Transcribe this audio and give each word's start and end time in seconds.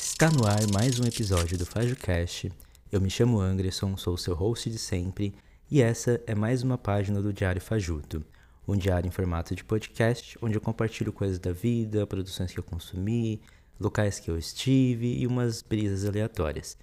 Está 0.00 0.30
no 0.32 0.44
ar 0.44 0.60
mais 0.72 0.98
um 0.98 1.04
episódio 1.04 1.56
do 1.56 1.64
FajoCast. 1.64 2.50
Eu 2.90 3.00
me 3.00 3.08
chamo 3.08 3.40
Anderson, 3.40 3.96
sou 3.96 4.16
seu 4.16 4.34
host 4.34 4.68
de 4.68 4.78
sempre, 4.78 5.32
e 5.70 5.80
essa 5.80 6.20
é 6.26 6.34
mais 6.34 6.64
uma 6.64 6.76
página 6.76 7.22
do 7.22 7.32
Diário 7.32 7.60
Fajuto, 7.60 8.24
um 8.66 8.76
diário 8.76 9.06
em 9.06 9.12
formato 9.12 9.54
de 9.54 9.62
podcast 9.62 10.36
onde 10.42 10.56
eu 10.56 10.60
compartilho 10.60 11.12
coisas 11.12 11.38
da 11.38 11.52
vida, 11.52 12.04
produções 12.04 12.52
que 12.52 12.58
eu 12.58 12.64
consumi, 12.64 13.40
locais 13.80 14.20
que 14.20 14.30
eu 14.30 14.36
estive 14.36 15.18
e 15.18 15.26
umas 15.26 15.62
brisas 15.62 16.04
aleatórias. 16.04 16.76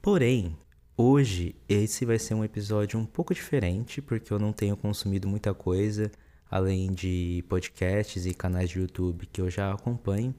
Porém, 0.00 0.56
hoje 0.96 1.56
esse 1.68 2.04
vai 2.06 2.18
ser 2.18 2.34
um 2.34 2.44
episódio 2.44 2.98
um 2.98 3.04
pouco 3.04 3.34
diferente 3.34 4.00
porque 4.00 4.32
eu 4.32 4.38
não 4.38 4.52
tenho 4.52 4.76
consumido 4.76 5.26
muita 5.28 5.52
coisa 5.52 6.10
além 6.50 6.92
de 6.92 7.44
podcasts 7.48 8.24
e 8.24 8.32
canais 8.32 8.70
de 8.70 8.78
YouTube 8.78 9.26
que 9.26 9.40
eu 9.40 9.50
já 9.50 9.72
acompanho. 9.72 10.34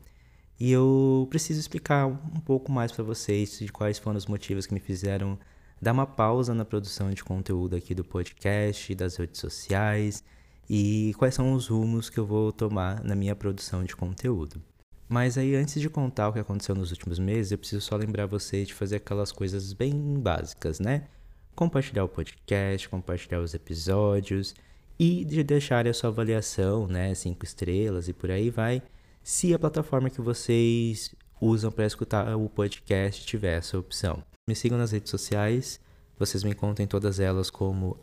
E 0.60 0.72
eu 0.72 1.28
preciso 1.30 1.60
explicar 1.60 2.08
um 2.08 2.40
pouco 2.40 2.72
mais 2.72 2.92
para 2.92 3.04
vocês 3.04 3.60
de 3.60 3.72
quais 3.72 4.00
foram 4.00 4.18
os 4.18 4.26
motivos 4.26 4.66
que 4.66 4.74
me 4.74 4.80
fizeram 4.80 5.38
dar 5.80 5.92
uma 5.92 6.08
pausa 6.08 6.54
na 6.54 6.66
produção 6.66 7.12
de 7.12 7.24
conteúdo 7.24 7.76
aqui 7.76 7.94
do 7.94 8.04
podcast, 8.04 8.96
das 8.96 9.16
redes 9.18 9.40
sociais 9.40 10.24
e 10.70 11.14
quais 11.18 11.36
são 11.36 11.54
os 11.54 11.68
rumos 11.68 12.10
que 12.10 12.18
eu 12.18 12.26
vou 12.26 12.52
tomar 12.52 13.04
na 13.04 13.16
minha 13.16 13.36
produção 13.36 13.84
de 13.84 13.96
conteúdo. 13.96 14.62
Mas 15.10 15.38
aí, 15.38 15.56
antes 15.56 15.82
de 15.82 15.90
contar 15.90 16.30
o 16.30 16.34
que 16.34 16.40
aconteceu 16.40 16.76
nos 16.76 16.92
últimos 16.92 17.18
meses, 17.18 17.52
eu 17.52 17.58
preciso 17.58 17.82
só 17.82 17.96
lembrar 17.96 18.26
vocês 18.26 18.68
de 18.68 18.74
fazer 18.74 18.98
aquelas 18.98 19.32
coisas 19.32 19.72
bem 19.72 20.20
básicas, 20.20 20.80
né? 20.80 21.08
Compartilhar 21.56 22.04
o 22.04 22.10
podcast, 22.10 22.90
compartilhar 22.90 23.40
os 23.40 23.54
episódios 23.54 24.54
e 25.00 25.24
de 25.24 25.44
deixar 25.44 25.88
a 25.88 25.94
sua 25.94 26.10
avaliação, 26.10 26.88
né? 26.88 27.14
Cinco 27.16 27.46
estrelas 27.46 28.08
e 28.08 28.14
por 28.14 28.30
aí 28.30 28.50
vai 28.50 28.82
se 29.24 29.54
a 29.54 29.60
plataforma 29.60 30.10
que 30.10 30.22
vocês 30.22 31.14
usam 31.42 31.70
para 31.70 31.86
escutar 31.86 32.34
o 32.38 32.50
podcast 32.50 33.26
tiver 33.26 33.58
essa 33.58 33.78
opção. 33.78 34.24
Me 34.48 34.56
sigam 34.56 34.78
nas 34.78 34.92
redes 34.94 35.10
sociais, 35.10 35.82
vocês 36.18 36.46
me 36.46 36.52
encontram 36.52 36.86
em 36.86 36.88
todas 36.88 37.20
elas 37.20 37.50
como 37.50 38.00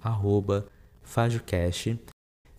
FajoCast. 1.02 1.98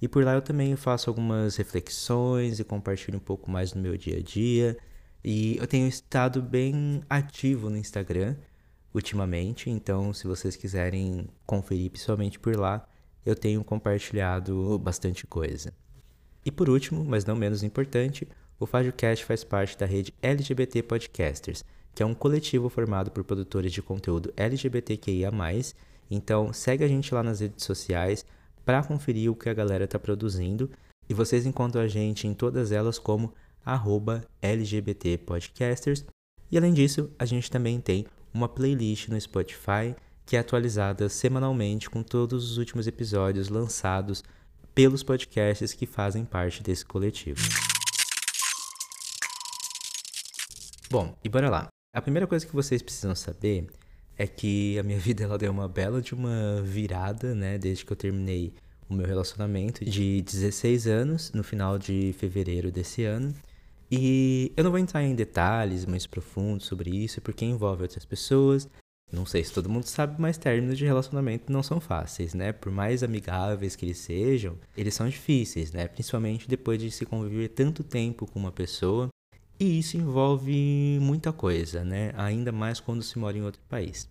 E 0.02 0.08
por 0.08 0.24
lá 0.24 0.34
eu 0.34 0.42
também 0.42 0.76
faço 0.76 1.10
algumas 1.10 1.56
reflexões 1.56 2.60
e 2.60 2.64
compartilho 2.64 3.18
um 3.18 3.22
pouco 3.22 3.50
mais 3.50 3.74
no 3.74 3.82
meu 3.82 3.98
dia 3.98 4.18
a 4.18 4.22
dia. 4.22 4.78
E 5.24 5.58
eu 5.58 5.66
tenho 5.66 5.88
estado 5.88 6.42
bem 6.42 7.02
ativo 7.10 7.70
no 7.70 7.78
Instagram 7.78 8.36
ultimamente, 8.94 9.70
então 9.70 10.14
se 10.14 10.26
vocês 10.26 10.56
quiserem 10.56 11.28
conferir 11.46 11.92
principalmente 11.92 12.40
por 12.40 12.56
lá, 12.56 12.88
eu 13.26 13.36
tenho 13.36 13.64
compartilhado 13.64 14.80
bastante 14.80 15.26
coisa. 15.26 15.74
E 16.46 16.52
por 16.52 16.70
último, 16.70 17.04
mas 17.04 17.26
não 17.26 17.36
menos 17.36 17.64
importante, 17.64 18.28
o 18.60 18.66
FajoCast 18.66 19.26
faz 19.26 19.44
parte 19.44 19.78
da 19.78 19.86
rede 19.86 20.14
LGBT 20.22 20.84
Podcasters, 20.84 21.66
que 21.94 22.04
é 22.04 22.06
um 22.06 22.14
coletivo 22.14 22.70
formado 22.70 23.10
por 23.10 23.24
produtores 23.24 23.74
de 23.74 23.82
conteúdo 23.82 24.32
LGBTQIA+. 24.38 25.32
Então, 26.10 26.54
segue 26.54 26.84
a 26.84 26.88
gente 26.88 27.14
lá 27.14 27.24
nas 27.24 27.40
redes 27.40 27.66
sociais 27.66 28.26
para 28.66 28.84
conferir 28.84 29.32
o 29.32 29.36
que 29.36 29.48
a 29.48 29.54
galera 29.54 29.86
está 29.86 30.00
produzindo. 30.00 30.70
E 31.08 31.14
vocês 31.14 31.46
encontram 31.46 31.82
a 31.82 31.88
gente 31.88 32.28
em 32.28 32.34
todas 32.34 32.72
elas 32.72 32.98
como 32.98 33.34
LGBTpodcasters. 34.42 36.06
E 36.52 36.58
além 36.58 36.74
disso, 36.74 37.12
a 37.18 37.26
gente 37.26 37.50
também 37.50 37.80
tem 37.80 38.06
uma 38.34 38.50
playlist 38.50 39.08
no 39.10 39.20
Spotify 39.20 39.96
que 40.26 40.36
é 40.36 40.40
atualizada 40.40 41.08
semanalmente 41.08 41.90
com 41.90 42.02
todos 42.02 42.52
os 42.52 42.58
últimos 42.58 42.88
episódios 42.88 43.48
lançados 43.48 44.24
pelos 44.74 45.04
podcasts 45.04 45.74
que 45.74 45.86
fazem 45.86 46.26
parte 46.26 46.64
desse 46.64 46.84
coletivo. 46.84 47.42
Bom, 50.90 51.16
e 51.24 51.30
bora 51.30 51.50
lá. 51.50 51.68
A 51.94 52.02
primeira 52.02 52.28
coisa 52.28 52.46
que 52.46 52.54
vocês 52.54 52.82
precisam 52.82 53.16
saber 53.16 53.68
é 54.18 54.28
que 54.28 54.78
a 54.80 54.84
minha 54.84 55.00
vida 55.00 55.24
ela 55.24 55.38
deu 55.38 55.52
uma 55.52 55.68
bela 55.68 56.02
de 56.02 56.14
uma 56.14 56.62
virada, 56.64 57.34
né, 57.36 57.58
desde 57.58 57.86
que 57.86 57.92
eu 57.92 57.98
terminei 57.98 58.54
o 58.90 58.94
meu 58.94 59.06
relacionamento 59.06 59.84
de 59.84 60.22
16 60.22 60.88
anos, 60.88 61.32
no 61.34 61.44
final 61.44 61.78
de 61.78 62.14
fevereiro 62.18 62.72
desse 62.72 63.04
ano. 63.04 63.34
E 63.92 64.52
eu 64.56 64.64
não 64.64 64.72
vou 64.72 64.80
entrar 64.80 65.04
em 65.04 65.16
detalhes 65.16 65.86
mais 65.86 66.06
profundos 66.06 66.66
sobre 66.66 66.90
isso, 66.90 67.22
porque 67.22 67.46
envolve 67.46 67.84
outras 67.84 68.06
pessoas. 68.06 68.68
Não 69.12 69.26
sei 69.26 69.44
se 69.44 69.54
todo 69.54 69.70
mundo 69.70 69.86
sabe, 69.86 70.16
mas 70.20 70.38
términos 70.38 70.78
de 70.78 70.86
relacionamento 70.86 71.52
não 71.52 71.62
são 71.62 71.80
fáceis, 71.80 72.34
né? 72.34 72.52
Por 72.52 72.72
mais 72.72 73.04
amigáveis 73.04 73.76
que 73.76 73.86
eles 73.86 74.00
sejam, 74.00 74.58
eles 74.76 74.96
são 74.96 75.08
difíceis, 75.08 75.72
né? 75.72 75.88
Principalmente 75.88 76.48
depois 76.48 76.80
de 76.80 76.90
se 76.90 77.06
conviver 77.06 77.50
tanto 77.50 77.84
tempo 77.84 78.26
com 78.26 78.40
uma 78.40 78.52
pessoa 78.52 79.10
e 79.60 79.80
isso 79.80 79.98
envolve 79.98 81.00
muita 81.02 81.32
coisa, 81.32 81.84
né? 81.84 82.12
Ainda 82.16 82.52
mais 82.52 82.80
quando 82.80 83.02
se 83.02 83.18
mora 83.18 83.38
em 83.38 83.42
outro 83.42 83.62
país. 83.70 84.10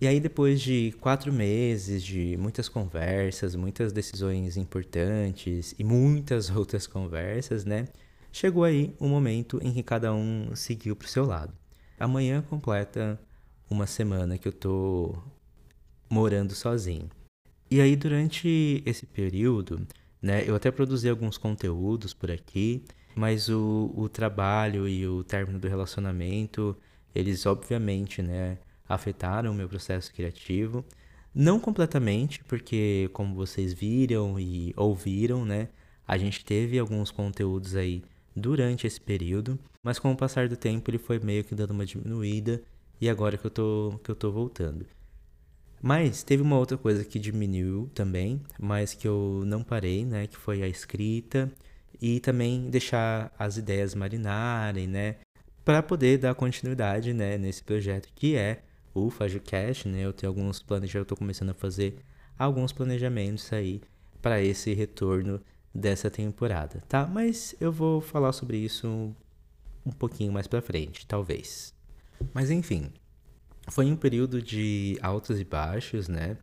E 0.00 0.06
aí, 0.06 0.20
depois 0.20 0.60
de 0.60 0.94
quatro 1.00 1.32
meses 1.32 2.02
de 2.02 2.36
muitas 2.36 2.68
conversas, 2.68 3.54
muitas 3.54 3.92
decisões 3.92 4.56
importantes 4.56 5.74
e 5.78 5.82
muitas 5.82 6.50
outras 6.54 6.86
conversas, 6.86 7.64
né? 7.64 7.86
Chegou 8.30 8.64
aí 8.64 8.94
o 9.00 9.06
um 9.06 9.08
momento 9.08 9.58
em 9.62 9.72
que 9.72 9.82
cada 9.82 10.12
um 10.12 10.54
seguiu 10.54 10.94
para 10.94 11.06
o 11.06 11.08
seu 11.08 11.24
lado. 11.24 11.54
Amanhã 11.98 12.42
completa 12.42 13.18
uma 13.70 13.86
semana 13.86 14.36
que 14.36 14.46
eu 14.46 14.52
tô 14.52 15.16
morando 16.10 16.54
sozinho. 16.54 17.08
E 17.70 17.80
aí, 17.80 17.96
durante 17.96 18.82
esse 18.84 19.06
período, 19.06 19.86
né, 20.20 20.44
eu 20.46 20.54
até 20.54 20.70
produzi 20.70 21.08
alguns 21.08 21.38
conteúdos 21.38 22.12
por 22.12 22.30
aqui 22.30 22.84
mas 23.16 23.48
o, 23.48 23.90
o 23.96 24.10
trabalho 24.10 24.86
e 24.86 25.08
o 25.08 25.24
término 25.24 25.58
do 25.58 25.66
relacionamento, 25.66 26.76
eles 27.14 27.46
obviamente, 27.46 28.20
né, 28.20 28.58
afetaram 28.86 29.52
o 29.52 29.54
meu 29.54 29.66
processo 29.66 30.12
criativo. 30.12 30.84
Não 31.34 31.58
completamente, 31.58 32.44
porque 32.44 33.08
como 33.14 33.34
vocês 33.34 33.72
viram 33.72 34.38
e 34.38 34.74
ouviram, 34.76 35.46
né, 35.46 35.68
a 36.06 36.18
gente 36.18 36.44
teve 36.44 36.78
alguns 36.78 37.10
conteúdos 37.10 37.74
aí 37.74 38.02
durante 38.34 38.86
esse 38.86 39.00
período, 39.00 39.58
mas 39.82 39.98
com 39.98 40.12
o 40.12 40.16
passar 40.16 40.46
do 40.46 40.56
tempo 40.56 40.90
ele 40.90 40.98
foi 40.98 41.18
meio 41.18 41.42
que 41.42 41.54
dando 41.54 41.70
uma 41.70 41.86
diminuída 41.86 42.62
e 43.00 43.08
agora 43.08 43.38
que 43.38 43.46
eu 43.46 43.50
tô, 43.50 43.98
que 44.04 44.10
eu 44.10 44.14
tô 44.14 44.30
voltando. 44.30 44.86
Mas 45.80 46.22
teve 46.22 46.42
uma 46.42 46.58
outra 46.58 46.76
coisa 46.76 47.02
que 47.02 47.18
diminuiu 47.18 47.90
também, 47.94 48.42
mas 48.58 48.92
que 48.92 49.08
eu 49.08 49.42
não 49.46 49.62
parei, 49.62 50.04
né, 50.04 50.26
que 50.26 50.36
foi 50.36 50.62
a 50.62 50.68
escrita 50.68 51.50
e 52.00 52.20
também 52.20 52.68
deixar 52.70 53.32
as 53.38 53.56
ideias 53.56 53.94
marinarem, 53.94 54.86
né? 54.86 55.16
Para 55.64 55.82
poder 55.82 56.18
dar 56.18 56.34
continuidade, 56.34 57.12
né, 57.12 57.36
nesse 57.38 57.62
projeto 57.62 58.08
que 58.14 58.36
é 58.36 58.62
o 58.94 59.10
FajoCast, 59.10 59.88
né? 59.88 60.00
Eu 60.04 60.12
tenho 60.12 60.30
alguns 60.30 60.62
planos, 60.62 60.90
já 60.90 61.00
estou 61.02 61.16
começando 61.16 61.50
a 61.50 61.54
fazer 61.54 61.96
alguns 62.38 62.72
planejamentos 62.72 63.52
aí 63.52 63.80
para 64.22 64.42
esse 64.42 64.72
retorno 64.74 65.40
dessa 65.74 66.10
temporada, 66.10 66.82
tá? 66.88 67.06
Mas 67.06 67.54
eu 67.60 67.70
vou 67.70 68.00
falar 68.00 68.32
sobre 68.32 68.56
isso 68.56 69.14
um 69.84 69.90
pouquinho 69.90 70.32
mais 70.32 70.46
para 70.46 70.62
frente, 70.62 71.06
talvez. 71.06 71.74
Mas 72.32 72.50
enfim, 72.50 72.90
foi 73.68 73.86
um 73.86 73.96
período 73.96 74.40
de 74.40 74.98
altos 75.02 75.38
e 75.38 75.44
baixos, 75.44 76.08
né? 76.08 76.36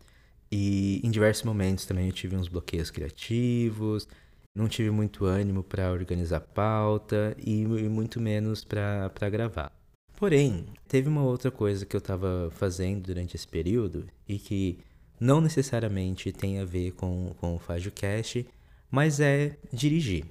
E 0.51 1.01
em 1.03 1.09
diversos 1.09 1.43
momentos 1.43 1.85
também 1.85 2.07
eu 2.07 2.13
tive 2.13 2.35
uns 2.35 2.47
bloqueios 2.47 2.91
criativos, 2.91 4.07
não 4.55 4.67
tive 4.67 4.91
muito 4.91 5.25
ânimo 5.25 5.63
para 5.63 5.91
organizar 5.91 6.41
pauta 6.41 7.35
e, 7.37 7.61
e 7.61 7.89
muito 7.89 8.19
menos 8.19 8.63
para 8.63 9.29
gravar. 9.29 9.71
Porém, 10.15 10.65
teve 10.87 11.09
uma 11.09 11.23
outra 11.23 11.49
coisa 11.49 11.85
que 11.85 11.95
eu 11.95 11.99
estava 11.99 12.49
fazendo 12.51 13.07
durante 13.07 13.35
esse 13.35 13.47
período 13.47 14.07
e 14.27 14.37
que 14.37 14.79
não 15.19 15.41
necessariamente 15.41 16.31
tem 16.31 16.59
a 16.59 16.65
ver 16.65 16.91
com, 16.91 17.33
com 17.39 17.55
o 17.55 17.59
FajoCast, 17.59 18.45
mas 18.91 19.19
é 19.19 19.57
dirigir. 19.71 20.25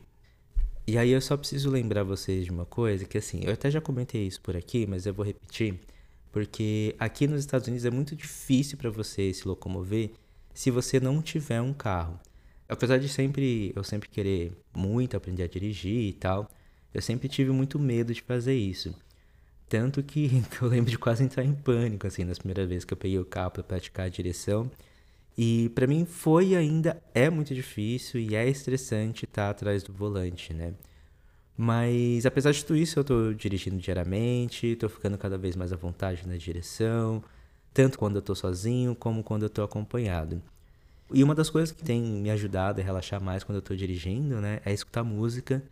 E 0.87 0.99
aí 0.99 1.11
eu 1.11 1.21
só 1.21 1.37
preciso 1.37 1.71
lembrar 1.71 2.03
vocês 2.03 2.45
de 2.45 2.51
uma 2.51 2.65
coisa, 2.65 3.05
que 3.05 3.19
assim, 3.19 3.41
eu 3.45 3.53
até 3.53 3.71
já 3.71 3.81
comentei 3.81 4.27
isso 4.27 4.41
por 4.41 4.57
aqui, 4.57 4.87
mas 4.87 5.07
eu 5.07 5.15
vou 5.15 5.25
repetir, 5.25 5.81
porque 6.31 6.95
aqui 6.99 7.27
nos 7.27 7.41
Estados 7.41 7.69
Unidos 7.69 7.85
é 7.85 7.91
muito 7.91 8.17
difícil 8.17 8.79
para 8.79 8.91
você 8.91 9.33
se 9.33 9.47
locomover 9.47 10.11
se 10.53 10.71
você 10.71 10.99
não 10.99 11.23
tiver 11.23 11.61
um 11.61 11.73
carro. 11.73 12.19
Apesar 12.73 12.99
de 12.99 13.09
sempre 13.09 13.71
eu 13.77 13.85
sempre 13.85 14.09
querer 14.09 14.53
muito 14.75 15.15
aprender 15.15 15.43
a 15.43 15.47
dirigir 15.47 16.09
e 16.09 16.13
tal, 16.15 16.49
eu 16.95 17.03
sempre 17.03 17.29
tive 17.29 17.51
muito 17.51 17.79
medo 17.79 18.15
de 18.15 18.23
fazer 18.23 18.55
isso. 18.55 18.95
Tanto 19.69 20.03
que 20.03 20.43
eu 20.61 20.69
lembro 20.69 20.91
de 20.91 20.99
quase 20.99 21.23
entrar 21.23 21.45
em 21.45 21.53
pânico 21.55 22.07
assim 22.07 22.25
nas 22.25 22.39
primeiras 22.39 22.67
vezes 22.67 22.85
que 22.85 22.95
eu 22.95 22.97
peguei 22.97 23.19
o 23.19 23.27
carro 23.27 23.51
para 23.51 23.63
praticar 23.63 24.07
a 24.07 24.09
direção. 24.09 24.71
E 25.37 25.69
para 25.75 25.87
mim 25.87 26.07
foi 26.07 26.55
ainda 26.55 27.03
é 27.15 27.29
muito 27.29 27.55
difícil 27.55 28.21
e 28.21 28.35
é 28.35 28.49
estressante 28.49 29.27
estar 29.27 29.51
atrás 29.51 29.83
do 29.83 29.93
volante, 29.93 30.55
né? 30.55 30.73
Mas 31.57 32.25
apesar 32.27 32.53
de 32.53 32.65
tudo 32.65 32.79
isso, 32.79 32.99
eu 32.99 33.05
tô 33.05 33.35
dirigindo 33.35 33.77
diariamente, 33.77 34.77
tô 34.77 34.89
ficando 34.89 35.19
cada 35.19 35.37
vez 35.37 35.57
mais 35.57 35.73
à 35.73 35.77
vontade 35.77 36.27
na 36.27 36.37
direção, 36.39 37.23
tanto 37.75 37.99
quando 37.99 38.17
eu 38.17 38.23
tô 38.23 38.35
sozinho 38.35 38.95
como 38.95 39.23
quando 39.23 39.43
eu 39.45 39.51
tô 39.51 39.63
acompanhado. 39.63 40.43
E 41.15 41.23
uma 41.23 41.35
das 41.35 41.51
coisas 41.51 41.73
que 41.73 41.83
tem 41.83 42.03
me 42.03 42.31
ajudado 42.31 42.81
a 42.81 42.85
relaxar 42.85 43.23
mais 43.23 43.45
quando 43.45 43.57
eu 43.57 43.63
tô 43.63 43.75
dirigindo, 43.75 44.41
né, 44.41 44.61
é 44.65 44.73
escutar 44.73 45.05
música, 45.05 45.63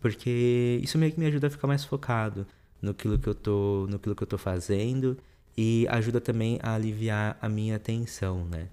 porque 0.00 0.80
isso 0.82 0.96
meio 0.98 1.12
que 1.12 1.20
me 1.20 1.26
ajuda 1.26 1.48
a 1.48 1.50
ficar 1.50 1.66
mais 1.66 1.84
focado 1.84 2.46
no 2.80 2.94
que 2.94 3.06
eu 3.06 3.34
tô, 3.34 3.86
no 3.88 3.98
que 3.98 4.08
eu 4.08 4.26
tô 4.26 4.38
fazendo 4.38 5.16
e 5.56 5.86
ajuda 5.88 6.20
também 6.20 6.58
a 6.62 6.74
aliviar 6.74 7.36
a 7.42 7.48
minha 7.48 7.78
tensão, 7.78 8.44
né? 8.44 8.68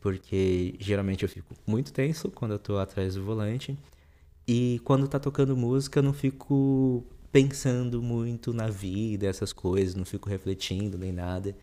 Porque 0.00 0.74
geralmente 0.80 1.22
eu 1.22 1.28
fico 1.28 1.54
muito 1.66 1.92
tenso 1.92 2.30
quando 2.30 2.52
eu 2.52 2.58
tô 2.58 2.78
atrás 2.78 3.14
do 3.14 3.22
volante 3.22 3.78
e 4.48 4.80
quando 4.84 5.06
tá 5.06 5.20
tocando 5.20 5.56
música 5.56 5.98
eu 5.98 6.02
não 6.02 6.12
fico 6.12 7.04
pensando 7.30 8.02
muito 8.02 8.52
na 8.52 8.68
vida, 8.68 9.26
essas 9.26 9.52
coisas, 9.52 9.94
não 9.94 10.04
fico 10.04 10.28
refletindo 10.28 10.98
nem 10.98 11.12
nada 11.12 11.54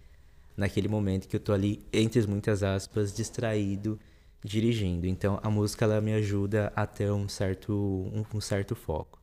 naquele 0.59 0.88
momento 0.88 1.27
que 1.27 1.38
eu 1.38 1.39
tô 1.39 1.53
ali, 1.53 1.83
entre 1.91 2.25
muitas 2.27 2.61
aspas, 2.61 3.13
distraído 3.13 3.97
dirigindo. 4.44 5.07
Então 5.07 5.39
a 5.41 5.50
música 5.50 5.85
ela 5.85 6.01
me 6.01 6.13
ajuda 6.13 6.71
a 6.75 6.85
ter 6.85 7.11
um 7.11 7.27
certo, 7.27 7.73
um, 7.73 8.25
um 8.33 8.41
certo 8.41 8.75
foco. 8.75 9.19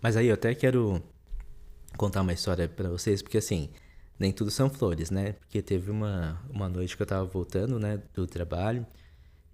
Mas 0.00 0.16
aí 0.16 0.28
eu 0.28 0.34
até 0.34 0.54
quero 0.54 1.02
contar 1.96 2.22
uma 2.22 2.32
história 2.32 2.68
para 2.68 2.88
vocês, 2.88 3.22
porque 3.22 3.38
assim, 3.38 3.68
nem 4.18 4.32
tudo 4.32 4.50
são 4.50 4.70
flores, 4.70 5.10
né? 5.10 5.32
Porque 5.32 5.60
teve 5.60 5.90
uma, 5.90 6.40
uma 6.50 6.68
noite 6.68 6.96
que 6.96 7.02
eu 7.02 7.06
tava 7.06 7.24
voltando, 7.24 7.78
né, 7.78 8.00
do 8.14 8.26
trabalho, 8.26 8.86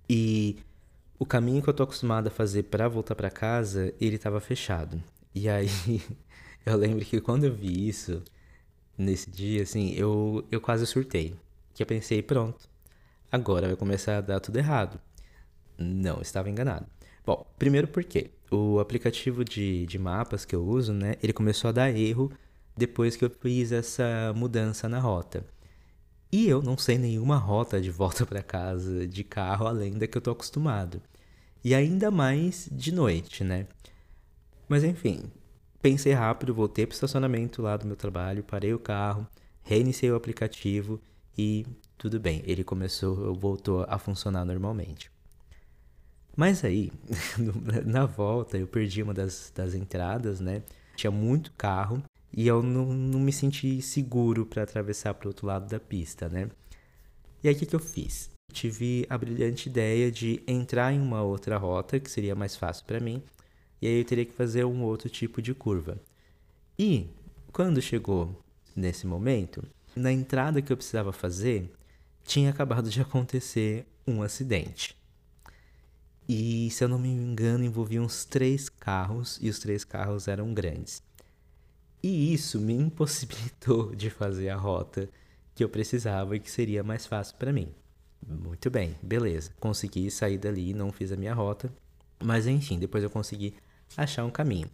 e 0.08 0.58
o 1.18 1.26
caminho 1.26 1.62
que 1.62 1.68
eu 1.68 1.74
tô 1.74 1.82
acostumado 1.82 2.28
a 2.28 2.30
fazer 2.30 2.64
para 2.64 2.88
voltar 2.88 3.14
para 3.14 3.30
casa, 3.30 3.92
ele 4.00 4.18
tava 4.18 4.40
fechado. 4.40 5.02
E 5.34 5.48
aí 5.48 5.68
eu 6.66 6.76
lembro 6.76 7.04
que 7.04 7.20
quando 7.20 7.44
eu 7.44 7.54
vi 7.54 7.88
isso, 7.88 8.22
nesse 8.96 9.30
dia, 9.30 9.62
assim, 9.62 9.92
eu, 9.94 10.44
eu 10.50 10.60
quase 10.60 10.86
surtei. 10.86 11.34
Que 11.74 11.82
eu 11.82 11.86
pensei, 11.86 12.22
pronto, 12.22 12.68
agora 13.30 13.66
vai 13.66 13.76
começar 13.76 14.18
a 14.18 14.20
dar 14.20 14.40
tudo 14.40 14.58
errado. 14.58 15.00
Não, 15.78 16.20
estava 16.20 16.48
enganado. 16.48 16.86
Bom, 17.26 17.46
primeiro 17.58 17.88
porque 17.88 18.30
o 18.50 18.78
aplicativo 18.78 19.44
de, 19.44 19.86
de 19.86 19.98
mapas 19.98 20.44
que 20.44 20.54
eu 20.54 20.64
uso, 20.64 20.92
né, 20.92 21.16
ele 21.22 21.32
começou 21.32 21.68
a 21.68 21.72
dar 21.72 21.90
erro 21.90 22.30
depois 22.76 23.16
que 23.16 23.24
eu 23.24 23.30
fiz 23.30 23.72
essa 23.72 24.32
mudança 24.36 24.88
na 24.88 25.00
rota. 25.00 25.44
E 26.30 26.48
eu 26.48 26.60
não 26.60 26.76
sei 26.76 26.98
nenhuma 26.98 27.36
rota 27.36 27.80
de 27.80 27.90
volta 27.90 28.26
para 28.26 28.42
casa 28.42 29.06
de 29.06 29.24
carro 29.24 29.66
além 29.66 29.92
da 29.92 30.06
que 30.06 30.18
eu 30.18 30.22
tô 30.22 30.30
acostumado. 30.30 31.00
E 31.62 31.74
ainda 31.74 32.10
mais 32.10 32.68
de 32.70 32.92
noite, 32.92 33.42
né? 33.42 33.66
Mas 34.68 34.84
enfim, 34.84 35.30
Pensei 35.84 36.14
rápido, 36.14 36.54
voltei 36.54 36.86
para 36.86 36.94
o 36.94 36.96
estacionamento 36.96 37.60
lá 37.60 37.76
do 37.76 37.86
meu 37.86 37.94
trabalho, 37.94 38.42
parei 38.42 38.72
o 38.72 38.78
carro, 38.78 39.26
reiniciei 39.62 40.10
o 40.10 40.16
aplicativo 40.16 40.98
e 41.36 41.66
tudo 41.98 42.18
bem, 42.18 42.42
ele 42.46 42.64
começou, 42.64 43.34
voltou 43.34 43.84
a 43.86 43.98
funcionar 43.98 44.46
normalmente. 44.46 45.10
Mas 46.34 46.64
aí, 46.64 46.90
na 47.84 48.06
volta, 48.06 48.56
eu 48.56 48.66
perdi 48.66 49.02
uma 49.02 49.12
das, 49.12 49.52
das 49.54 49.74
entradas, 49.74 50.40
né? 50.40 50.62
Tinha 50.96 51.10
muito 51.10 51.52
carro 51.52 52.02
e 52.34 52.46
eu 52.46 52.62
não, 52.62 52.86
não 52.86 53.20
me 53.20 53.30
senti 53.30 53.82
seguro 53.82 54.46
para 54.46 54.62
atravessar 54.62 55.12
para 55.12 55.26
o 55.26 55.28
outro 55.28 55.46
lado 55.46 55.68
da 55.68 55.78
pista, 55.78 56.30
né? 56.30 56.48
E 57.42 57.48
aí, 57.48 57.54
o 57.54 57.58
que, 57.58 57.66
que 57.66 57.76
eu 57.76 57.80
fiz? 57.80 58.30
Tive 58.50 59.04
a 59.10 59.18
brilhante 59.18 59.68
ideia 59.68 60.10
de 60.10 60.42
entrar 60.46 60.94
em 60.94 61.00
uma 61.02 61.20
outra 61.20 61.58
rota, 61.58 62.00
que 62.00 62.10
seria 62.10 62.34
mais 62.34 62.56
fácil 62.56 62.86
para 62.86 63.00
mim, 63.00 63.22
e 63.84 63.86
aí 63.86 63.98
eu 63.98 64.04
teria 64.06 64.24
que 64.24 64.32
fazer 64.32 64.64
um 64.64 64.82
outro 64.82 65.10
tipo 65.10 65.42
de 65.42 65.52
curva. 65.52 66.00
E 66.78 67.06
quando 67.52 67.82
chegou 67.82 68.42
nesse 68.74 69.06
momento, 69.06 69.62
na 69.94 70.10
entrada 70.10 70.62
que 70.62 70.72
eu 70.72 70.76
precisava 70.78 71.12
fazer, 71.12 71.70
tinha 72.24 72.48
acabado 72.48 72.88
de 72.88 73.02
acontecer 73.02 73.84
um 74.06 74.22
acidente. 74.22 74.96
E 76.26 76.70
se 76.70 76.82
eu 76.82 76.88
não 76.88 76.98
me 76.98 77.10
engano, 77.10 77.62
envolvia 77.62 78.00
uns 78.00 78.24
três 78.24 78.70
carros 78.70 79.38
e 79.42 79.50
os 79.50 79.58
três 79.58 79.84
carros 79.84 80.28
eram 80.28 80.54
grandes. 80.54 81.02
E 82.02 82.32
isso 82.32 82.58
me 82.58 82.72
impossibilitou 82.80 83.94
de 83.94 84.08
fazer 84.08 84.48
a 84.48 84.56
rota 84.56 85.10
que 85.54 85.62
eu 85.62 85.68
precisava 85.68 86.34
e 86.34 86.40
que 86.40 86.50
seria 86.50 86.82
mais 86.82 87.04
fácil 87.04 87.36
para 87.36 87.52
mim. 87.52 87.68
Muito 88.26 88.70
bem, 88.70 88.96
beleza. 89.02 89.52
Consegui 89.60 90.10
sair 90.10 90.38
dali, 90.38 90.72
não 90.72 90.90
fiz 90.90 91.12
a 91.12 91.16
minha 91.18 91.34
rota, 91.34 91.70
mas 92.18 92.46
enfim, 92.46 92.78
depois 92.78 93.04
eu 93.04 93.10
consegui 93.10 93.52
achar 93.96 94.24
um 94.24 94.30
caminho. 94.30 94.68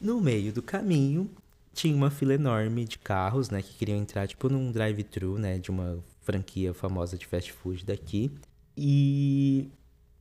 No 0.00 0.20
meio 0.20 0.52
do 0.52 0.62
caminho 0.62 1.30
tinha 1.72 1.94
uma 1.94 2.10
fila 2.10 2.34
enorme 2.34 2.84
de 2.84 2.98
carros, 2.98 3.50
né, 3.50 3.60
que 3.60 3.74
queriam 3.74 3.98
entrar 3.98 4.28
tipo 4.28 4.48
num 4.48 4.70
drive-thru, 4.70 5.38
né, 5.38 5.58
de 5.58 5.70
uma 5.70 5.98
franquia 6.20 6.72
famosa 6.72 7.18
de 7.18 7.26
fast 7.26 7.52
food 7.52 7.84
daqui. 7.84 8.30
E 8.76 9.68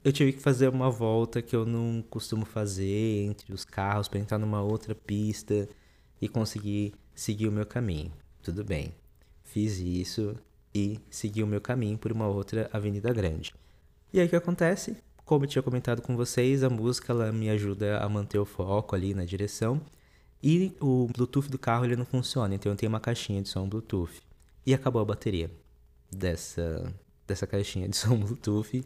eu 0.04 0.12
tive 0.12 0.34
que 0.34 0.40
fazer 0.40 0.68
uma 0.68 0.90
volta 0.90 1.42
que 1.42 1.56
eu 1.56 1.66
não 1.66 2.04
costumo 2.10 2.46
fazer 2.46 3.26
entre 3.26 3.54
os 3.54 3.64
carros 3.64 4.08
para 4.08 4.20
entrar 4.20 4.38
numa 4.38 4.62
outra 4.62 4.94
pista 4.94 5.68
e 6.22 6.28
conseguir 6.28 6.94
seguir 7.16 7.48
o 7.48 7.52
meu 7.52 7.66
caminho. 7.66 8.12
Tudo 8.42 8.64
bem. 8.64 8.94
Fiz 9.44 9.78
isso 9.78 10.36
e 10.74 11.00
segui 11.10 11.44
o 11.44 11.48
meu 11.48 11.62
caminho 11.62 11.98
por 11.98 12.12
uma 12.12 12.28
outra 12.28 12.70
avenida 12.74 13.14
grande. 13.14 13.54
E 14.12 14.20
aí 14.20 14.26
o 14.26 14.30
que 14.30 14.36
acontece? 14.36 14.98
Como 15.26 15.46
eu 15.46 15.50
tinha 15.50 15.64
comentado 15.64 16.02
com 16.02 16.18
vocês, 16.18 16.64
a 16.64 16.70
música 16.70 17.14
ela 17.14 17.32
me 17.32 17.50
ajuda 17.50 18.00
a 18.00 18.10
manter 18.10 18.40
o 18.40 18.46
foco 18.46 18.96
ali 18.96 19.14
na 19.14 19.24
direção. 19.24 19.82
E 20.42 20.76
o 20.82 21.08
Bluetooth 21.08 21.50
do 21.50 21.58
carro 21.58 21.86
ele 21.86 21.96
não 21.96 22.06
funciona, 22.06 22.54
então 22.54 22.70
eu 22.70 22.76
tenho 22.76 22.90
uma 22.90 23.00
caixinha 23.00 23.42
de 23.42 23.48
som 23.48 23.68
Bluetooth. 23.68 24.22
E 24.66 24.74
acabou 24.74 25.02
a 25.02 25.06
bateria 25.06 25.50
dessa, 26.12 26.94
dessa 27.26 27.48
caixinha 27.48 27.88
de 27.88 27.96
som 27.96 28.18
Bluetooth, 28.20 28.84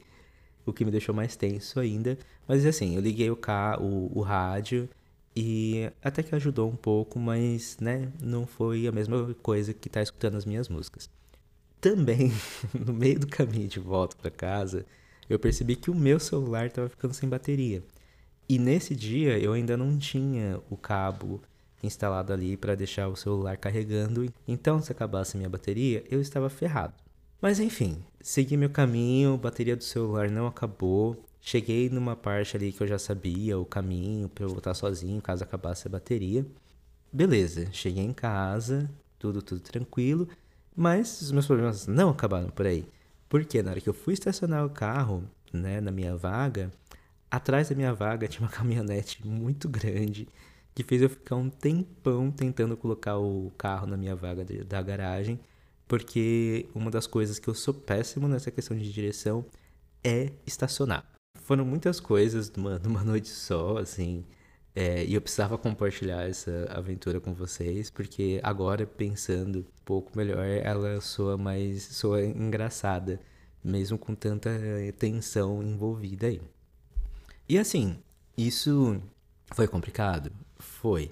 o 0.63 0.72
que 0.72 0.86
me 0.86 0.92
deixou 0.92 1.16
mais 1.16 1.36
tenso 1.36 1.80
ainda. 1.80 2.18
Mas 2.48 2.63
assim, 2.63 2.95
eu 2.95 3.01
liguei 3.01 3.31
o, 3.31 3.36
carro, 3.36 4.12
o, 4.13 4.22
rádio 4.22 4.88
e 5.36 5.92
até 6.04 6.22
que 6.22 6.36
ajudou 6.36 6.69
um 6.69 6.75
pouco, 6.75 7.19
mas 7.19 7.78
né, 7.80 8.12
não 8.22 8.45
foi 8.45 8.86
a 8.86 8.92
mesma 8.92 9.33
coisa 9.42 9.74
que 9.74 9.88
estar 9.88 10.01
tá 10.01 10.04
escutando 10.04 10.36
as 10.36 10.45
minhas 10.45 10.69
músicas. 10.69 11.10
Também, 11.81 12.31
no 12.74 12.94
meio 12.94 13.19
do 13.19 13.28
caminho 13.28 13.68
de 13.68 13.80
volta 13.80 14.16
para 14.16 14.30
casa, 14.30 14.86
eu 15.29 15.39
percebi 15.39 15.75
que 15.75 15.91
o 15.91 15.95
meu 15.95 16.19
celular 16.19 16.68
estava 16.68 16.89
ficando 16.89 17.13
sem 17.13 17.27
bateria. 17.27 17.83
E 18.50 18.57
nesse 18.57 18.95
dia 18.95 19.38
eu 19.38 19.53
ainda 19.53 19.75
não 19.75 19.97
tinha 19.97 20.59
o 20.69 20.77
cabo 20.77 21.41
instalado 21.83 22.33
ali 22.33 22.57
para 22.57 22.75
deixar 22.75 23.07
o 23.07 23.15
celular 23.15 23.57
carregando, 23.57 24.31
então 24.47 24.81
se 24.81 24.91
acabasse 24.91 25.38
minha 25.38 25.50
bateria, 25.50 26.03
eu 26.09 26.21
estava 26.21 26.50
ferrado. 26.50 26.94
Mas 27.42 27.59
enfim, 27.59 28.04
segui 28.21 28.57
meu 28.57 28.69
caminho, 28.69 29.33
a 29.33 29.37
bateria 29.37 29.75
do 29.75 29.83
celular 29.83 30.30
não 30.30 30.47
acabou. 30.47 31.23
Cheguei 31.40 31.90
numa 31.90 32.16
parte 32.16 32.57
ali 32.57 32.71
que 32.71 32.81
eu 32.81 32.87
já 32.87 32.97
sabia 32.97 33.59
o 33.59 33.66
caminho 33.66 34.28
para 34.28 34.44
eu 34.44 34.49
voltar 34.49 34.73
sozinho 34.73 35.21
caso 35.21 35.44
acabasse 35.44 35.87
a 35.87 35.92
bateria. 35.92 36.45
Beleza, 37.13 37.68
cheguei 37.71 38.04
em 38.04 38.13
casa, 38.13 38.90
tudo 39.19 39.42
tudo 39.42 39.61
tranquilo, 39.61 40.28
mas 40.75 41.21
os 41.21 41.31
meus 41.31 41.45
problemas 41.45 41.87
não 41.87 42.09
acabaram 42.09 42.49
por 42.49 42.66
aí. 42.66 42.85
Porque 43.30 43.62
na 43.62 43.72
hora 43.72 43.81
que 43.81 43.90
eu 43.90 43.94
fui 43.94 44.14
estacionar 44.14 44.66
o 44.66 44.69
carro, 44.69 45.24
né, 45.52 45.81
na 45.81 45.92
minha 45.92 46.16
vaga, 46.16 46.72
atrás 47.30 47.69
da 47.69 47.76
minha 47.76 47.94
vaga 47.94 48.28
tinha 48.28 48.46
uma 48.46 48.52
caminhonete 48.54 49.26
muito 49.26 49.68
grande 49.68 50.28
que 50.74 50.84
fez 50.84 51.02
eu 51.02 51.10
ficar 51.10 51.36
um 51.36 51.50
tempão 51.50 52.30
tentando 52.30 52.78
colocar 52.78 53.18
o 53.18 53.52
carro 53.57 53.88
na 53.88 53.98
minha 53.98 54.16
vaga 54.16 54.46
de, 54.46 54.64
da 54.64 54.80
garagem, 54.80 55.40
porque 55.88 56.69
uma 56.76 56.92
das 56.92 57.07
coisas 57.07 57.40
que 57.40 57.48
eu 57.48 57.56
sou 57.56 57.74
péssimo 57.74 58.28
nessa 58.28 58.52
questão 58.52 58.78
de 58.78 58.94
direção 58.94 59.44
é 60.04 60.31
estacionar. 60.46 61.04
Foram 61.42 61.66
muitas 61.66 62.00
coisas 62.00 62.52
numa, 62.52 62.78
numa 62.80 63.04
noite 63.04 63.30
só, 63.30 63.78
assim, 63.78 64.24
é, 64.80 65.04
e 65.04 65.16
eu 65.16 65.22
precisava 65.22 65.57
compartilhar 65.57 66.30
essa 66.30 66.68
aventura 66.69 67.19
com 67.19 67.34
vocês, 67.34 67.90
porque 67.90 68.40
agora, 68.44 68.86
pensando 68.86 69.62
um 69.62 69.84
pouco 69.84 70.16
melhor, 70.16 70.46
ela 70.46 71.02
soa 71.02 71.36
mais. 71.36 71.81
soa 71.81 72.24
engraçada, 72.24 73.19
mesmo 73.64 73.98
com 73.98 74.14
tanta 74.14 74.52
tensão 75.00 75.64
envolvida 75.64 76.28
aí. 76.28 76.40
E 77.50 77.57
assim, 77.57 77.98
isso 78.38 79.02
foi 79.52 79.68
complicado? 79.68 80.31
Foi. 80.60 81.10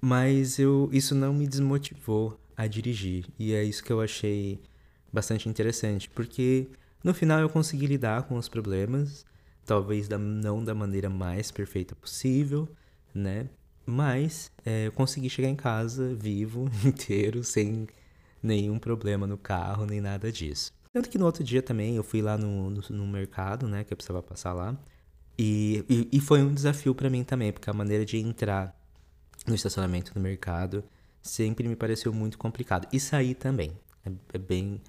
Mas 0.00 0.60
eu, 0.60 0.88
isso 0.92 1.12
não 1.12 1.34
me 1.34 1.48
desmotivou 1.48 2.38
a 2.56 2.68
dirigir, 2.68 3.24
e 3.36 3.52
é 3.52 3.64
isso 3.64 3.82
que 3.82 3.92
eu 3.92 4.00
achei 4.00 4.60
bastante 5.12 5.48
interessante, 5.48 6.08
porque 6.08 6.68
no 7.02 7.12
final 7.12 7.40
eu 7.40 7.48
consegui 7.48 7.86
lidar 7.86 8.22
com 8.28 8.36
os 8.36 8.48
problemas, 8.48 9.26
talvez 9.66 10.06
da, 10.06 10.18
não 10.18 10.62
da 10.62 10.72
maneira 10.72 11.10
mais 11.10 11.50
perfeita 11.50 11.96
possível 11.96 12.68
né? 13.14 13.48
Mas 13.86 14.52
é, 14.64 14.86
eu 14.86 14.92
consegui 14.92 15.30
chegar 15.30 15.48
em 15.48 15.56
casa 15.56 16.14
vivo, 16.14 16.70
inteiro, 16.84 17.42
sem 17.42 17.86
nenhum 18.42 18.78
problema 18.78 19.26
no 19.26 19.38
carro, 19.38 19.86
nem 19.86 20.00
nada 20.00 20.30
disso. 20.30 20.72
Tanto 20.92 21.08
que 21.08 21.18
no 21.18 21.26
outro 21.26 21.44
dia 21.44 21.62
também 21.62 21.96
eu 21.96 22.02
fui 22.02 22.22
lá 22.22 22.36
no, 22.36 22.70
no, 22.70 22.82
no 22.90 23.06
mercado, 23.06 23.68
né? 23.68 23.84
Que 23.84 23.92
eu 23.92 23.96
precisava 23.96 24.22
passar 24.22 24.52
lá. 24.52 24.76
E, 25.38 25.84
e, 25.88 26.08
e 26.12 26.20
foi 26.20 26.42
um 26.42 26.52
desafio 26.52 26.94
para 26.94 27.08
mim 27.08 27.22
também, 27.22 27.52
porque 27.52 27.70
a 27.70 27.72
maneira 27.72 28.04
de 28.04 28.18
entrar 28.18 28.74
no 29.46 29.54
estacionamento 29.54 30.12
do 30.12 30.20
mercado 30.20 30.84
sempre 31.22 31.68
me 31.68 31.76
pareceu 31.76 32.12
muito 32.12 32.36
complicado. 32.38 32.88
E 32.92 32.98
sair 32.98 33.34
também. 33.34 33.72
É, 34.04 34.10
é, 34.34 34.38
bem. 34.38 34.80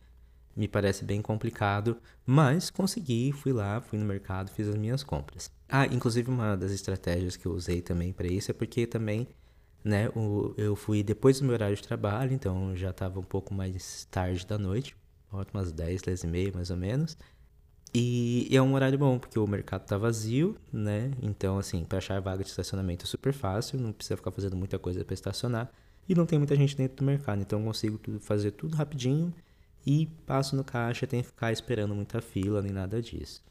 Me 0.55 0.67
parece 0.67 1.05
bem 1.05 1.21
complicado, 1.21 1.97
mas 2.25 2.69
consegui, 2.69 3.31
fui 3.31 3.53
lá, 3.53 3.79
fui 3.79 3.97
no 3.97 4.05
mercado, 4.05 4.51
fiz 4.51 4.67
as 4.67 4.75
minhas 4.75 5.03
compras. 5.03 5.51
Ah, 5.69 5.85
inclusive 5.85 6.29
uma 6.29 6.57
das 6.57 6.71
estratégias 6.71 7.35
que 7.37 7.45
eu 7.45 7.53
usei 7.53 7.81
também 7.81 8.11
para 8.11 8.27
isso 8.27 8.49
é 8.49 8.53
porque 8.53 8.87
também, 8.87 9.27
né, 9.83 10.09
eu 10.57 10.75
fui 10.75 11.03
depois 11.03 11.39
do 11.39 11.45
meu 11.45 11.53
horário 11.53 11.75
de 11.75 11.83
trabalho, 11.83 12.33
então 12.33 12.75
já 12.75 12.89
estava 12.89 13.19
um 13.19 13.23
pouco 13.23 13.53
mais 13.53 14.05
tarde 14.09 14.45
da 14.47 14.57
noite, 14.57 14.95
umas 15.53 15.71
10, 15.71 16.01
10 16.01 16.23
e 16.23 16.27
meia 16.27 16.51
mais 16.53 16.71
ou 16.71 16.77
menos. 16.77 17.15
E, 17.93 18.47
e 18.51 18.55
é 18.57 18.61
um 18.61 18.73
horário 18.73 18.97
bom, 18.97 19.17
porque 19.17 19.37
o 19.39 19.47
mercado 19.47 19.85
tá 19.85 19.97
vazio, 19.97 20.55
né? 20.71 21.11
Então, 21.21 21.57
assim, 21.57 21.83
para 21.83 21.97
achar 21.97 22.19
vaga 22.21 22.43
de 22.43 22.49
estacionamento 22.49 23.05
é 23.05 23.07
super 23.07 23.33
fácil, 23.33 23.79
não 23.79 23.91
precisa 23.91 24.17
ficar 24.17 24.31
fazendo 24.31 24.55
muita 24.55 24.77
coisa 24.77 25.03
para 25.03 25.13
estacionar. 25.13 25.71
E 26.07 26.15
não 26.15 26.25
tem 26.25 26.39
muita 26.39 26.55
gente 26.55 26.75
dentro 26.75 26.97
do 26.97 27.03
mercado, 27.03 27.41
então 27.41 27.59
eu 27.59 27.65
consigo 27.65 27.97
tudo, 27.97 28.19
fazer 28.19 28.51
tudo 28.51 28.75
rapidinho 28.75 29.33
e 29.85 30.07
passo 30.25 30.55
no 30.55 30.63
caixa, 30.63 31.07
tem 31.07 31.21
que 31.21 31.27
ficar 31.27 31.51
esperando 31.51 31.95
muita 31.95 32.21
fila 32.21 32.61
nem 32.61 32.71
nada 32.71 33.01
disso. 33.01 33.43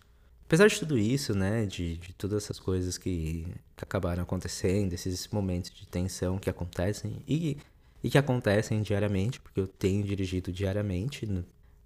Apesar 0.48 0.66
de 0.66 0.78
tudo 0.78 0.96
isso, 0.96 1.34
né, 1.34 1.66
de, 1.66 1.98
de 1.98 2.14
todas 2.14 2.42
essas 2.42 2.58
coisas 2.58 2.96
que, 2.96 3.46
que 3.76 3.84
acabaram 3.84 4.22
acontecendo, 4.22 4.94
esses 4.94 5.28
momentos 5.28 5.70
de 5.70 5.86
tensão 5.86 6.38
que 6.38 6.48
acontecem 6.48 7.22
e, 7.28 7.58
e 8.02 8.08
que 8.08 8.16
acontecem 8.16 8.80
diariamente, 8.80 9.38
porque 9.40 9.60
eu 9.60 9.68
tenho 9.68 10.02
dirigido 10.02 10.50
diariamente, 10.50 11.28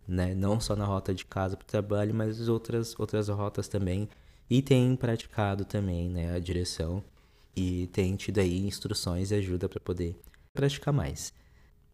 né? 0.07 0.33
Não 0.37 0.61
só 0.61 0.77
na 0.77 0.85
rota 0.85 1.13
de 1.13 1.25
casa 1.25 1.57
para 1.57 1.65
o 1.65 1.67
trabalho, 1.67 2.15
mas 2.15 2.49
outras, 2.49 2.95
outras 3.01 3.27
rotas 3.29 3.67
também. 3.67 4.09
E 4.49 4.63
tem 4.63 4.95
praticado 4.95 5.65
também, 5.65 6.09
né, 6.09 6.33
a 6.33 6.39
direção. 6.39 7.03
E 7.57 7.89
tem 7.89 8.15
tido 8.15 8.39
aí 8.39 8.65
instruções 8.65 9.33
e 9.33 9.35
ajuda 9.35 9.69
para 9.69 9.81
poder 9.81 10.17
praticar 10.55 10.95
mais. 10.95 11.33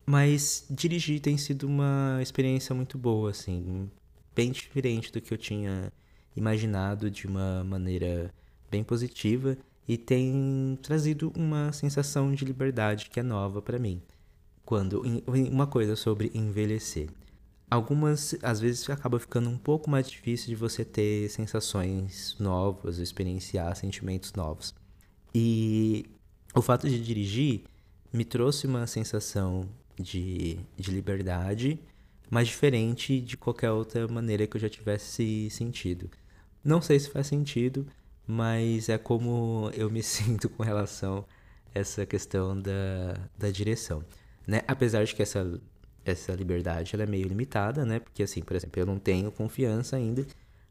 Mas 0.04 0.66
dirigir 0.68 1.18
tem 1.20 1.38
sido 1.38 1.66
uma 1.66 2.18
experiência 2.20 2.74
muito 2.74 2.98
boa, 2.98 3.30
assim, 3.30 3.90
bem 4.34 4.52
diferente 4.52 5.10
do 5.10 5.18
que 5.18 5.32
eu 5.32 5.38
tinha 5.38 5.90
imaginado 6.38 7.10
de 7.10 7.26
uma 7.26 7.62
maneira 7.64 8.32
bem 8.70 8.82
positiva 8.82 9.56
e 9.86 9.96
tem 9.96 10.78
trazido 10.82 11.32
uma 11.36 11.72
sensação 11.72 12.32
de 12.34 12.44
liberdade 12.44 13.10
que 13.10 13.20
é 13.20 13.22
nova 13.22 13.60
para 13.60 13.78
mim. 13.78 14.00
Quando 14.64 15.02
uma 15.50 15.66
coisa 15.66 15.96
sobre 15.96 16.30
envelhecer 16.34 17.08
algumas 17.70 18.34
às 18.42 18.60
vezes 18.60 18.88
acaba 18.88 19.18
ficando 19.18 19.48
um 19.50 19.58
pouco 19.58 19.90
mais 19.90 20.10
difícil 20.10 20.48
de 20.48 20.54
você 20.54 20.84
ter 20.84 21.28
sensações 21.28 22.36
novas, 22.38 22.98
experienciar 22.98 23.74
sentimentos 23.76 24.32
novos. 24.32 24.74
E 25.34 26.06
o 26.54 26.62
fato 26.62 26.88
de 26.88 27.02
dirigir 27.02 27.62
me 28.12 28.24
trouxe 28.24 28.66
uma 28.66 28.86
sensação 28.86 29.68
de, 29.98 30.58
de 30.76 30.90
liberdade, 30.90 31.78
mas 32.30 32.48
diferente 32.48 33.20
de 33.20 33.36
qualquer 33.36 33.70
outra 33.70 34.08
maneira 34.08 34.46
que 34.46 34.56
eu 34.56 34.60
já 34.60 34.68
tivesse 34.68 35.48
sentido. 35.50 36.10
Não 36.68 36.82
sei 36.82 37.00
se 37.00 37.08
faz 37.08 37.26
sentido, 37.26 37.86
mas 38.26 38.90
é 38.90 38.98
como 38.98 39.70
eu 39.72 39.88
me 39.90 40.02
sinto 40.04 40.50
com 40.50 40.62
relação 40.62 41.24
a 41.74 41.78
essa 41.78 42.04
questão 42.04 42.60
da, 42.60 43.14
da 43.38 43.50
direção. 43.50 44.04
Né? 44.46 44.60
Apesar 44.68 45.02
de 45.04 45.14
que 45.14 45.22
essa 45.22 45.58
essa 46.04 46.32
liberdade 46.34 46.94
ela 46.94 47.04
é 47.04 47.06
meio 47.06 47.26
limitada, 47.26 47.86
né? 47.86 48.00
Porque 48.00 48.22
assim, 48.22 48.42
por 48.42 48.54
exemplo, 48.54 48.80
eu 48.80 48.84
não 48.84 48.98
tenho 48.98 49.32
confiança 49.32 49.96
ainda 49.96 50.26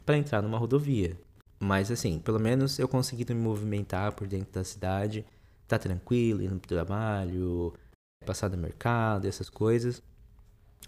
para 0.06 0.18
entrar 0.18 0.44
numa 0.44 0.58
rodovia. 0.60 1.20
Mas 1.60 1.90
assim, 1.90 2.20
pelo 2.20 2.40
menos 2.40 2.78
eu 2.78 2.88
consegui 2.88 3.26
me 3.34 3.42
movimentar 3.42 4.12
por 4.14 4.28
dentro 4.28 4.54
da 4.54 4.64
cidade, 4.64 5.26
tá 5.68 5.80
tranquilo, 5.80 6.44
ir 6.44 6.50
no 6.52 6.60
trabalho, 6.60 7.74
passar 8.24 8.52
no 8.52 8.58
mercado, 8.58 9.28
essas 9.28 9.50
coisas, 9.50 10.04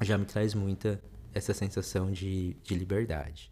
já 0.02 0.20
me 0.20 0.26
traz 0.26 0.54
muita 0.54 1.02
essa 1.34 1.54
sensação 1.54 2.12
de, 2.12 2.56
de 2.64 2.76
liberdade. 2.76 3.52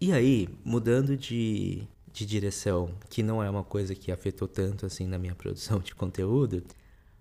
E 0.00 0.12
aí, 0.12 0.48
mudando 0.64 1.16
de, 1.16 1.82
de 2.12 2.24
direção, 2.24 2.90
que 3.10 3.22
não 3.22 3.42
é 3.42 3.50
uma 3.50 3.64
coisa 3.64 3.94
que 3.94 4.12
afetou 4.12 4.46
tanto 4.46 4.86
assim 4.86 5.06
na 5.06 5.18
minha 5.18 5.34
produção 5.36 5.80
de 5.80 5.94
conteúdo, 5.94 6.62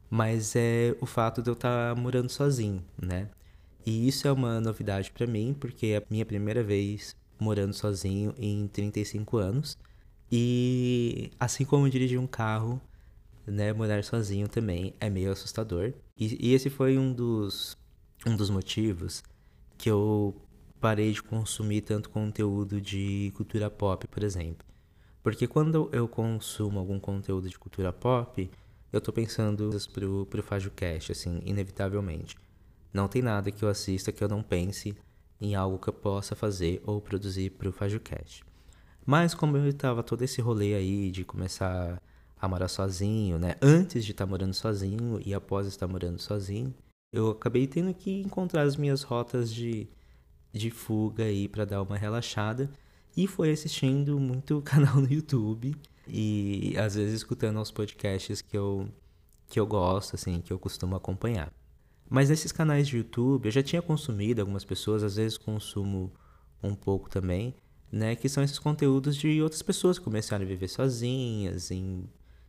mas 0.10 0.56
é 0.56 0.96
o 1.02 1.06
fato 1.06 1.42
de 1.42 1.50
eu 1.50 1.54
estar 1.54 1.96
tá 1.96 2.00
morando 2.00 2.30
sozinho, 2.30 2.84
né? 3.02 3.30
E 3.86 4.08
isso 4.08 4.28
é 4.28 4.32
uma 4.32 4.60
novidade 4.60 5.12
para 5.12 5.26
mim, 5.26 5.56
porque 5.60 5.88
é 5.88 5.98
a 5.98 6.04
minha 6.10 6.26
primeira 6.26 6.62
vez 6.64 7.16
morando 7.40 7.74
sozinho 7.74 8.34
em 8.38 8.68
35 8.68 9.38
anos. 9.38 9.78
E 10.32 11.32
assim 11.40 11.64
como 11.66 11.90
dirigir 11.90 12.20
um 12.20 12.28
carro, 12.28 12.82
né, 13.46 13.72
morar 13.72 14.04
sozinho 14.04 14.48
também 14.48 14.94
é 15.00 15.10
meio 15.10 15.32
assustador. 15.32 15.94
E, 16.18 16.50
e 16.50 16.54
esse 16.54 16.70
foi 16.70 16.98
um 16.98 17.14
dos, 17.14 17.78
um 18.26 18.36
dos 18.36 18.50
motivos 18.50 19.24
que 19.78 19.90
eu 19.90 20.36
parei 20.80 21.12
de 21.12 21.22
consumir 21.22 21.82
tanto 21.82 22.10
conteúdo 22.10 22.80
de 22.80 23.32
cultura 23.36 23.70
pop, 23.70 24.08
por 24.08 24.24
exemplo. 24.24 24.66
Porque 25.22 25.48
quando 25.48 25.90
eu 25.92 26.08
consumo 26.08 26.80
algum 26.80 27.00
conteúdo 27.00 27.50
de 27.50 27.60
cultura 27.60 27.92
pop, 27.92 28.50
eu 28.92 29.02
tô 29.02 29.12
pensando 29.12 29.70
pro, 29.94 30.26
pro 30.26 30.44
FajoCast, 30.44 31.12
assim, 31.12 31.42
inevitavelmente. 31.46 32.36
Não 32.94 33.08
tem 33.08 33.22
nada 33.22 33.52
que 33.52 33.64
eu 33.64 33.70
assista 33.70 34.12
que 34.12 34.24
eu 34.24 34.30
não 34.30 34.42
pense 34.42 34.96
em 35.40 35.56
algo 35.56 35.78
que 35.78 35.90
eu 35.90 35.94
possa 35.94 36.36
fazer 36.36 36.82
ou 36.86 37.02
produzir 37.02 37.52
pro 37.52 37.72
FajoCast. 37.72 38.44
Mas 39.06 39.34
como 39.34 39.58
eu 39.58 39.74
tava 39.74 40.04
todo 40.04 40.22
esse 40.24 40.42
rolê 40.42 40.74
aí 40.74 41.12
de 41.12 41.24
começar 41.24 42.02
a 42.40 42.48
morar 42.48 42.68
sozinho, 42.68 43.38
né? 43.40 43.56
Antes 43.62 44.06
de 44.06 44.12
estar 44.12 44.26
tá 44.26 44.30
morando 44.30 44.54
sozinho 44.54 45.20
e 45.26 45.34
após 45.34 45.68
estar 45.68 45.88
morando 45.88 46.20
sozinho, 46.20 46.74
eu 47.12 47.32
acabei 47.32 47.68
tendo 47.68 47.94
que 47.94 48.22
encontrar 48.22 48.64
as 48.64 48.76
minhas 48.76 49.04
rotas 49.04 49.54
de, 49.54 49.88
de 50.52 50.70
fuga 50.72 51.24
aí 51.24 51.48
para 51.48 51.66
dar 51.66 51.82
uma 51.82 51.98
relaxada. 51.98 52.70
E 53.16 53.28
foi 53.28 53.52
assistindo 53.52 54.20
muito 54.20 54.62
canal 54.66 54.98
no 54.98 55.12
YouTube 55.12 55.76
e 56.08 56.76
às 56.78 56.96
vezes 56.96 57.16
escutando 57.16 57.60
os 57.60 57.72
podcasts 57.72 58.42
que 58.42 58.58
eu, 58.58 58.88
que 59.48 59.60
eu 59.60 59.66
gosto, 59.66 60.16
assim, 60.16 60.40
que 60.42 60.54
eu 60.54 60.60
costumo 60.60 60.96
acompanhar. 60.96 61.52
Mas 62.10 62.30
nesses 62.30 62.52
canais 62.52 62.88
de 62.88 62.98
YouTube 62.98 63.46
eu 63.46 63.52
já 63.52 63.62
tinha 63.62 63.82
consumido 63.82 64.42
algumas 64.42 64.64
pessoas, 64.64 65.04
às 65.04 65.18
vezes 65.18 65.38
consumo 65.38 66.12
um 66.64 66.74
pouco 66.74 67.10
também, 67.10 67.54
né? 67.92 68.16
Que 68.16 68.30
são 68.30 68.44
esses 68.44 68.60
conteúdos 68.60 69.16
de 69.16 69.42
outras 69.42 69.62
pessoas 69.62 69.98
que 70.00 70.06
começaram 70.06 70.46
a 70.46 70.48
viver 70.48 70.70
sozinhas 70.70 71.70
em 71.72 72.08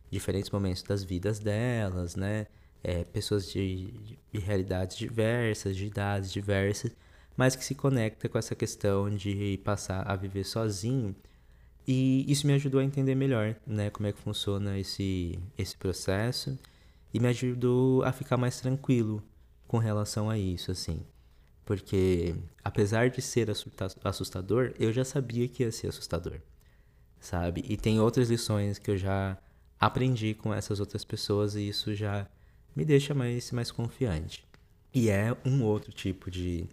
diferentes 0.09 0.49
momentos 0.49 0.83
das 0.83 1.03
vidas 1.03 1.39
delas, 1.39 2.15
né? 2.15 2.47
É, 2.81 3.03
pessoas 3.03 3.51
de, 3.51 3.91
de 4.31 4.39
realidades 4.39 4.95
diversas, 4.95 5.75
de 5.75 5.85
idades 5.85 6.31
diversas, 6.31 6.95
mas 7.39 7.55
que 7.55 7.63
se 7.63 7.73
conecta 7.73 8.27
com 8.27 8.37
essa 8.37 8.53
questão 8.53 9.09
de 9.09 9.61
passar 9.63 10.05
a 10.05 10.13
viver 10.13 10.43
sozinho 10.43 11.15
e 11.87 12.29
isso 12.29 12.45
me 12.45 12.51
ajudou 12.51 12.81
a 12.81 12.83
entender 12.83 13.15
melhor, 13.15 13.55
né, 13.65 13.89
como 13.89 14.07
é 14.07 14.11
que 14.11 14.19
funciona 14.19 14.77
esse, 14.77 15.39
esse 15.57 15.73
processo 15.77 16.59
e 17.13 17.17
me 17.17 17.29
ajudou 17.29 18.03
a 18.03 18.11
ficar 18.11 18.35
mais 18.35 18.59
tranquilo 18.59 19.23
com 19.69 19.77
relação 19.77 20.29
a 20.29 20.37
isso, 20.37 20.69
assim. 20.69 20.99
Porque 21.63 22.35
apesar 22.61 23.09
de 23.09 23.21
ser 23.21 23.47
assustador, 24.03 24.73
eu 24.77 24.91
já 24.91 25.05
sabia 25.05 25.47
que 25.47 25.63
ia 25.63 25.71
ser 25.71 25.87
assustador, 25.87 26.41
sabe? 27.21 27.63
E 27.69 27.77
tem 27.77 28.01
outras 28.01 28.29
lições 28.29 28.77
que 28.77 28.91
eu 28.91 28.97
já 28.97 29.37
aprendi 29.79 30.33
com 30.33 30.53
essas 30.53 30.81
outras 30.81 31.05
pessoas 31.05 31.55
e 31.55 31.69
isso 31.69 31.95
já 31.95 32.27
me 32.75 32.83
deixa 32.83 33.13
mais, 33.13 33.49
mais 33.53 33.71
confiante. 33.71 34.45
E 34.93 35.09
é 35.09 35.33
um 35.45 35.63
outro 35.63 35.93
tipo 35.93 36.29
de, 36.29 36.67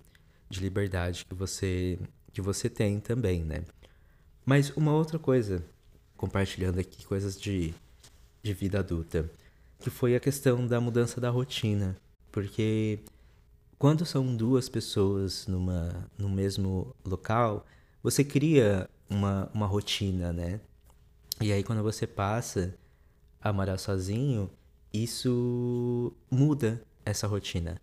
de 0.48 0.60
liberdade 0.60 1.24
que 1.24 1.34
você, 1.34 1.98
que 2.32 2.40
você 2.40 2.68
tem 2.68 3.00
também, 3.00 3.42
né? 3.44 3.64
Mas 4.44 4.70
uma 4.76 4.92
outra 4.92 5.18
coisa, 5.18 5.64
compartilhando 6.16 6.78
aqui 6.78 7.04
coisas 7.04 7.38
de, 7.40 7.74
de 8.42 8.52
vida 8.52 8.78
adulta, 8.78 9.30
que 9.80 9.90
foi 9.90 10.14
a 10.14 10.20
questão 10.20 10.66
da 10.66 10.80
mudança 10.80 11.20
da 11.20 11.30
rotina. 11.30 11.96
Porque 12.30 13.00
quando 13.78 14.06
são 14.06 14.34
duas 14.34 14.68
pessoas 14.68 15.46
numa, 15.46 16.08
no 16.16 16.28
mesmo 16.28 16.94
local, 17.04 17.66
você 18.02 18.22
cria 18.22 18.88
uma, 19.08 19.50
uma 19.52 19.66
rotina, 19.66 20.32
né? 20.32 20.60
E 21.40 21.52
aí 21.52 21.62
quando 21.62 21.82
você 21.82 22.06
passa 22.06 22.74
a 23.40 23.52
morar 23.52 23.78
sozinho, 23.78 24.50
isso 24.92 26.12
muda 26.30 26.82
essa 27.04 27.26
rotina. 27.26 27.80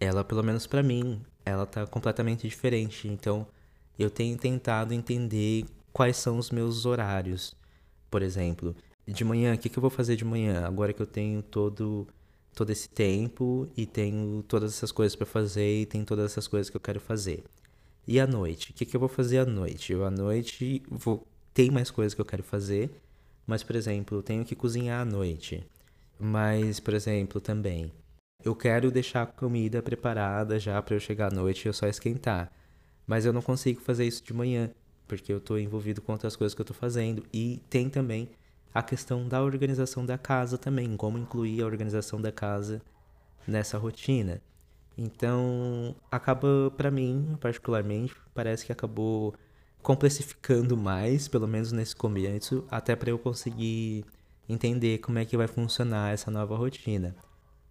Ela, 0.00 0.24
pelo 0.24 0.42
menos 0.42 0.66
para 0.66 0.82
mim, 0.82 1.20
ela 1.48 1.66
tá 1.66 1.86
completamente 1.86 2.48
diferente. 2.48 3.08
Então, 3.08 3.46
eu 3.98 4.10
tenho 4.10 4.36
tentado 4.36 4.94
entender 4.94 5.64
quais 5.92 6.16
são 6.16 6.38
os 6.38 6.50
meus 6.50 6.86
horários. 6.86 7.54
Por 8.10 8.22
exemplo, 8.22 8.74
de 9.06 9.24
manhã, 9.24 9.54
o 9.54 9.58
que, 9.58 9.68
que 9.68 9.78
eu 9.78 9.80
vou 9.80 9.90
fazer 9.90 10.16
de 10.16 10.24
manhã? 10.24 10.66
Agora 10.66 10.92
que 10.92 11.02
eu 11.02 11.06
tenho 11.06 11.42
todo 11.42 12.06
todo 12.54 12.70
esse 12.70 12.88
tempo 12.88 13.68
e 13.76 13.86
tenho 13.86 14.42
todas 14.42 14.74
essas 14.74 14.90
coisas 14.90 15.14
para 15.14 15.26
fazer 15.26 15.82
e 15.82 15.86
tem 15.86 16.04
todas 16.04 16.32
essas 16.32 16.48
coisas 16.48 16.68
que 16.68 16.76
eu 16.76 16.80
quero 16.80 16.98
fazer. 16.98 17.44
E 18.06 18.18
à 18.18 18.26
noite, 18.26 18.72
o 18.72 18.74
que, 18.74 18.84
que 18.84 18.96
eu 18.96 19.00
vou 19.00 19.08
fazer 19.08 19.38
à 19.38 19.46
noite? 19.46 19.92
Eu 19.92 20.04
à 20.04 20.10
noite 20.10 20.82
vou 20.90 21.26
tem 21.54 21.70
mais 21.70 21.90
coisas 21.90 22.14
que 22.14 22.20
eu 22.20 22.24
quero 22.24 22.42
fazer, 22.42 22.90
mas 23.46 23.62
por 23.62 23.76
exemplo, 23.76 24.18
eu 24.18 24.22
tenho 24.22 24.44
que 24.44 24.56
cozinhar 24.56 25.02
à 25.02 25.04
noite. 25.04 25.64
Mas, 26.18 26.80
por 26.80 26.94
exemplo, 26.94 27.40
também, 27.40 27.92
eu 28.44 28.54
quero 28.54 28.90
deixar 28.90 29.22
a 29.22 29.26
comida 29.26 29.82
preparada 29.82 30.58
já 30.58 30.80
para 30.80 30.94
eu 30.94 31.00
chegar 31.00 31.32
à 31.32 31.34
noite 31.34 31.64
e 31.64 31.68
eu 31.68 31.72
só 31.72 31.86
esquentar. 31.86 32.50
Mas 33.06 33.24
eu 33.24 33.32
não 33.32 33.42
consigo 33.42 33.80
fazer 33.80 34.06
isso 34.06 34.22
de 34.24 34.32
manhã, 34.32 34.70
porque 35.06 35.32
eu 35.32 35.38
estou 35.38 35.58
envolvido 35.58 36.00
com 36.00 36.12
outras 36.12 36.36
coisas 36.36 36.54
que 36.54 36.60
eu 36.60 36.64
estou 36.64 36.76
fazendo. 36.76 37.24
E 37.32 37.60
tem 37.68 37.90
também 37.90 38.28
a 38.72 38.82
questão 38.82 39.26
da 39.26 39.42
organização 39.42 40.04
da 40.04 40.16
casa 40.16 40.56
também, 40.56 40.96
como 40.96 41.18
incluir 41.18 41.62
a 41.62 41.66
organização 41.66 42.20
da 42.20 42.30
casa 42.30 42.80
nessa 43.46 43.76
rotina. 43.76 44.40
Então, 44.96 45.94
acaba 46.10 46.72
para 46.76 46.90
mim, 46.90 47.36
particularmente, 47.40 48.14
parece 48.34 48.66
que 48.66 48.72
acabou 48.72 49.34
complexificando 49.82 50.76
mais, 50.76 51.28
pelo 51.28 51.46
menos 51.46 51.72
nesse 51.72 51.94
começo, 51.94 52.64
até 52.70 52.96
para 52.96 53.10
eu 53.10 53.18
conseguir 53.18 54.04
entender 54.48 54.98
como 54.98 55.18
é 55.18 55.24
que 55.24 55.36
vai 55.36 55.46
funcionar 55.46 56.12
essa 56.12 56.30
nova 56.30 56.56
rotina. 56.56 57.14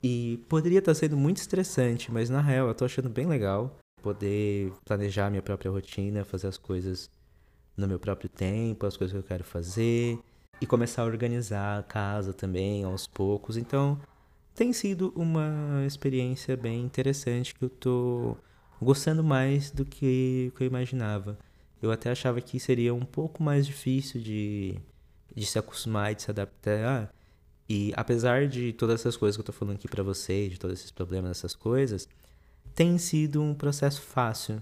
E 0.02 0.44
poderia 0.48 0.80
estar 0.80 0.94
sendo 0.94 1.18
muito 1.18 1.38
estressante, 1.38 2.12
mas 2.12 2.30
na 2.30 2.42
real 2.42 2.68
eu 2.68 2.76
tô 2.76 2.86
achando 2.86 3.10
bem 3.10 3.26
legal 3.26 3.78
poder 4.02 4.72
planejar 4.86 5.30
minha 5.30 5.42
própria 5.42 5.72
rotina, 5.72 6.24
fazer 6.24 6.48
as 6.48 6.58
coisas 6.58 7.10
no 7.76 7.88
meu 7.88 8.00
próprio 8.00 8.30
tempo, 8.30 8.86
as 8.86 8.96
coisas 8.96 9.12
que 9.12 9.20
eu 9.20 9.28
quero 9.28 9.44
fazer 9.44 10.20
e 10.62 10.66
começar 10.66 11.04
a 11.04 11.06
organizar 11.06 11.80
a 11.80 11.84
casa 11.84 12.34
também 12.34 12.84
aos 12.84 13.08
poucos. 13.08 13.58
Então, 13.58 14.00
tem 14.56 14.74
sido 14.74 15.14
uma 15.16 15.84
experiência 15.86 16.58
bem 16.58 16.82
interessante 16.82 17.54
que 17.54 17.64
eu 17.64 17.70
tô 17.70 18.38
gostando 18.82 19.24
mais 19.24 19.70
do 19.72 19.86
que, 19.86 20.52
que 20.56 20.64
eu 20.64 20.68
imaginava. 20.68 21.38
Eu 21.82 21.92
até 21.92 22.10
achava 22.10 22.42
que 22.42 22.60
seria 22.60 22.94
um 22.94 23.06
pouco 23.06 23.44
mais 23.44 23.68
difícil 23.68 24.20
de, 24.20 24.80
de 25.36 25.46
se 25.46 25.60
acostumar 25.60 26.12
e 26.12 26.16
de 26.16 26.24
se 26.24 26.32
adaptar. 26.32 27.14
E 27.70 27.94
apesar 27.96 28.48
de 28.48 28.72
todas 28.74 29.02
essas 29.02 29.18
coisas 29.18 29.36
que 29.36 29.42
eu 29.42 29.46
tô 29.46 29.52
falando 29.52 29.76
aqui 29.76 29.88
para 29.88 30.04
vocês, 30.04 30.52
de 30.52 30.60
todos 30.60 30.80
esses 30.80 30.92
problemas, 30.92 31.32
essas 31.32 31.54
coisas, 31.54 32.08
tem 32.74 32.98
sido 32.98 33.42
um 33.42 33.54
processo 33.54 34.02
fácil, 34.02 34.62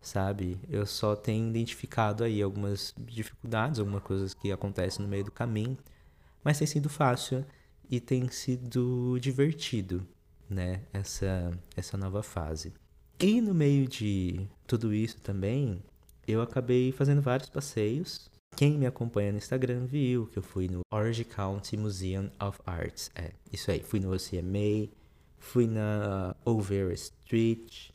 sabe? 0.00 0.58
Eu 0.70 0.86
só 0.86 1.14
tenho 1.14 1.48
identificado 1.48 2.24
aí 2.24 2.40
algumas 2.40 2.94
dificuldades, 2.98 3.78
algumas 3.78 4.02
coisas 4.02 4.32
que 4.32 4.50
acontecem 4.52 5.02
no 5.02 5.08
meio 5.08 5.24
do 5.24 5.32
caminho, 5.32 5.76
mas 6.42 6.58
tem 6.58 6.66
sido 6.66 6.88
fácil 6.88 7.44
e 7.90 8.00
tem 8.00 8.28
sido 8.28 9.18
divertido, 9.20 10.06
né? 10.48 10.82
Essa, 10.92 11.50
essa 11.76 11.96
nova 11.96 12.22
fase. 12.22 12.72
E 13.18 13.40
no 13.40 13.52
meio 13.52 13.88
de 13.88 14.46
tudo 14.66 14.94
isso 14.94 15.20
também, 15.20 15.82
eu 16.26 16.40
acabei 16.42 16.92
fazendo 16.92 17.22
vários 17.22 17.48
passeios. 17.48 18.30
Quem 18.54 18.78
me 18.78 18.86
acompanha 18.86 19.32
no 19.32 19.38
Instagram 19.38 19.84
viu 19.84 20.26
que 20.26 20.38
eu 20.38 20.42
fui 20.42 20.68
no 20.68 20.80
Orange 20.90 21.24
County 21.24 21.76
Museum 21.76 22.30
of 22.40 22.58
Arts. 22.64 23.10
É, 23.14 23.32
isso 23.52 23.70
aí. 23.70 23.82
Fui 23.82 24.00
no 24.00 24.14
OCMA, 24.14 24.88
fui 25.38 25.66
na 25.66 26.34
Over 26.44 26.92
Street, 26.92 27.90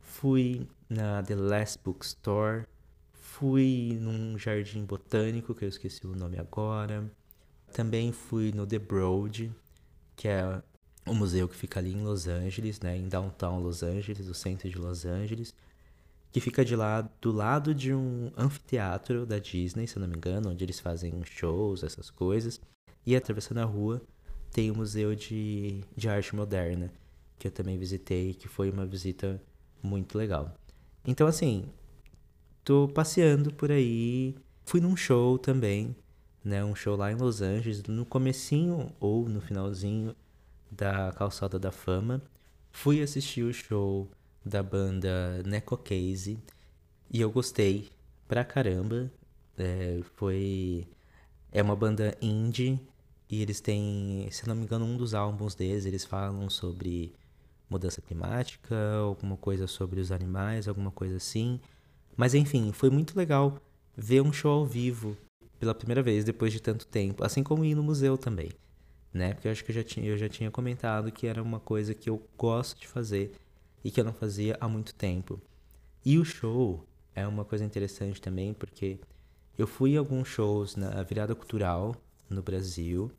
fui 0.00 0.66
na 0.88 1.22
The 1.22 1.34
Last 1.34 1.80
Bookstore, 1.84 2.64
fui 3.12 3.98
num 4.00 4.38
jardim 4.38 4.84
botânico, 4.84 5.54
que 5.54 5.64
eu 5.64 5.68
esqueci 5.68 6.06
o 6.06 6.16
nome 6.16 6.38
agora. 6.38 7.10
Também 7.72 8.12
fui 8.12 8.50
no 8.52 8.66
The 8.66 8.78
Broad, 8.78 9.52
que 10.16 10.28
é 10.28 10.62
um 11.06 11.14
museu 11.14 11.48
que 11.48 11.56
fica 11.56 11.80
ali 11.80 11.92
em 11.92 12.02
Los 12.02 12.28
Angeles, 12.28 12.80
né, 12.80 12.96
em 12.96 13.08
downtown 13.08 13.60
Los 13.60 13.82
Angeles, 13.82 14.28
o 14.28 14.34
centro 14.34 14.70
de 14.70 14.78
Los 14.78 15.04
Angeles, 15.04 15.54
que 16.32 16.40
fica 16.40 16.64
de 16.64 16.74
lá 16.74 17.02
do 17.20 17.30
lado 17.30 17.74
de 17.74 17.92
um 17.94 18.32
anfiteatro 18.36 19.26
da 19.26 19.38
Disney, 19.38 19.86
se 19.86 19.96
eu 19.96 20.00
não 20.00 20.08
me 20.08 20.16
engano, 20.16 20.50
onde 20.50 20.64
eles 20.64 20.80
fazem 20.80 21.22
shows, 21.24 21.84
essas 21.84 22.10
coisas. 22.10 22.58
E 23.04 23.14
atravessando 23.14 23.58
a 23.58 23.64
rua 23.64 24.00
tem 24.50 24.70
o 24.70 24.74
Museu 24.74 25.14
de, 25.14 25.84
de 25.94 26.08
Arte 26.08 26.34
Moderna, 26.34 26.90
que 27.38 27.48
eu 27.48 27.52
também 27.52 27.78
visitei, 27.78 28.32
que 28.32 28.48
foi 28.48 28.70
uma 28.70 28.86
visita 28.86 29.40
muito 29.82 30.16
legal. 30.16 30.54
Então, 31.06 31.26
assim, 31.26 31.66
tô 32.64 32.88
passeando 32.88 33.52
por 33.52 33.70
aí, 33.70 34.34
fui 34.64 34.80
num 34.80 34.96
show 34.96 35.38
também, 35.38 35.94
né, 36.42 36.64
um 36.64 36.74
show 36.74 36.96
lá 36.96 37.12
em 37.12 37.16
Los 37.16 37.42
Angeles, 37.42 37.82
no 37.82 38.06
comecinho 38.06 38.90
ou 38.98 39.28
no 39.28 39.40
finalzinho 39.40 40.16
da 40.70 41.12
Calçada 41.12 41.58
da 41.58 41.70
Fama. 41.70 42.22
Fui 42.70 43.02
assistir 43.02 43.42
o 43.42 43.52
show 43.52 44.10
da 44.44 44.62
banda 44.62 45.42
Neco 45.44 45.76
Case 45.76 46.38
e 47.10 47.20
eu 47.20 47.30
gostei 47.30 47.90
pra 48.26 48.44
caramba. 48.44 49.10
É, 49.56 50.00
foi 50.16 50.86
é 51.52 51.62
uma 51.62 51.76
banda 51.76 52.16
indie 52.20 52.80
e 53.28 53.42
eles 53.42 53.60
têm, 53.60 54.28
se 54.30 54.48
não 54.48 54.54
me 54.54 54.64
engano, 54.64 54.84
um 54.84 54.96
dos 54.96 55.14
álbuns 55.14 55.54
deles, 55.54 55.84
eles 55.84 56.04
falam 56.04 56.48
sobre 56.48 57.14
mudança 57.68 58.00
climática, 58.00 58.74
alguma 58.94 59.36
coisa 59.36 59.66
sobre 59.66 60.00
os 60.00 60.12
animais, 60.12 60.68
alguma 60.68 60.90
coisa 60.90 61.16
assim. 61.16 61.60
Mas 62.16 62.34
enfim, 62.34 62.72
foi 62.72 62.90
muito 62.90 63.16
legal 63.16 63.58
ver 63.96 64.22
um 64.22 64.32
show 64.32 64.60
ao 64.60 64.66
vivo 64.66 65.16
pela 65.58 65.74
primeira 65.74 66.02
vez 66.02 66.24
depois 66.24 66.52
de 66.52 66.60
tanto 66.60 66.86
tempo, 66.86 67.24
assim 67.24 67.42
como 67.42 67.64
ir 67.64 67.74
no 67.74 67.82
museu 67.82 68.18
também, 68.18 68.50
né? 69.12 69.34
Porque 69.34 69.48
eu 69.48 69.52
acho 69.52 69.64
que 69.64 69.70
eu 69.70 69.74
já 69.76 69.84
tinha, 69.84 70.06
eu 70.06 70.16
já 70.16 70.28
tinha 70.28 70.50
comentado 70.50 71.12
que 71.12 71.26
era 71.26 71.42
uma 71.42 71.60
coisa 71.60 71.94
que 71.94 72.10
eu 72.10 72.22
gosto 72.36 72.80
de 72.80 72.88
fazer 72.88 73.32
e 73.84 73.90
que 73.90 74.00
eu 74.00 74.04
não 74.04 74.12
fazia 74.12 74.56
há 74.60 74.68
muito 74.68 74.94
tempo. 74.94 75.40
E 76.04 76.18
o 76.18 76.24
show 76.24 76.86
é 77.14 77.26
uma 77.26 77.44
coisa 77.44 77.64
interessante 77.64 78.20
também, 78.20 78.52
porque 78.52 78.98
eu 79.58 79.66
fui 79.66 79.96
a 79.96 80.00
alguns 80.00 80.28
shows 80.28 80.76
na 80.76 81.02
virada 81.02 81.34
cultural 81.34 81.94
no 82.28 82.42
Brasil, 82.42 83.10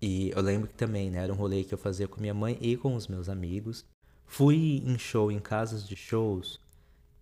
e 0.00 0.30
eu 0.30 0.40
lembro 0.40 0.68
que 0.68 0.74
também, 0.74 1.10
né, 1.10 1.18
era 1.24 1.32
um 1.32 1.36
rolê 1.36 1.64
que 1.64 1.74
eu 1.74 1.78
fazia 1.78 2.06
com 2.06 2.20
minha 2.20 2.34
mãe 2.34 2.56
e 2.60 2.76
com 2.76 2.94
os 2.94 3.08
meus 3.08 3.28
amigos. 3.28 3.84
Fui 4.26 4.82
em 4.84 4.98
show 4.98 5.32
em 5.32 5.40
casas 5.40 5.86
de 5.86 5.96
shows 5.96 6.60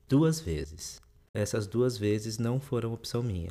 duas 0.09 0.41
vezes. 0.41 1.01
Essas 1.33 1.67
duas 1.67 1.97
vezes 1.97 2.39
não 2.39 2.61
foram 2.61 2.93
opção 2.93 3.23
minha 3.23 3.51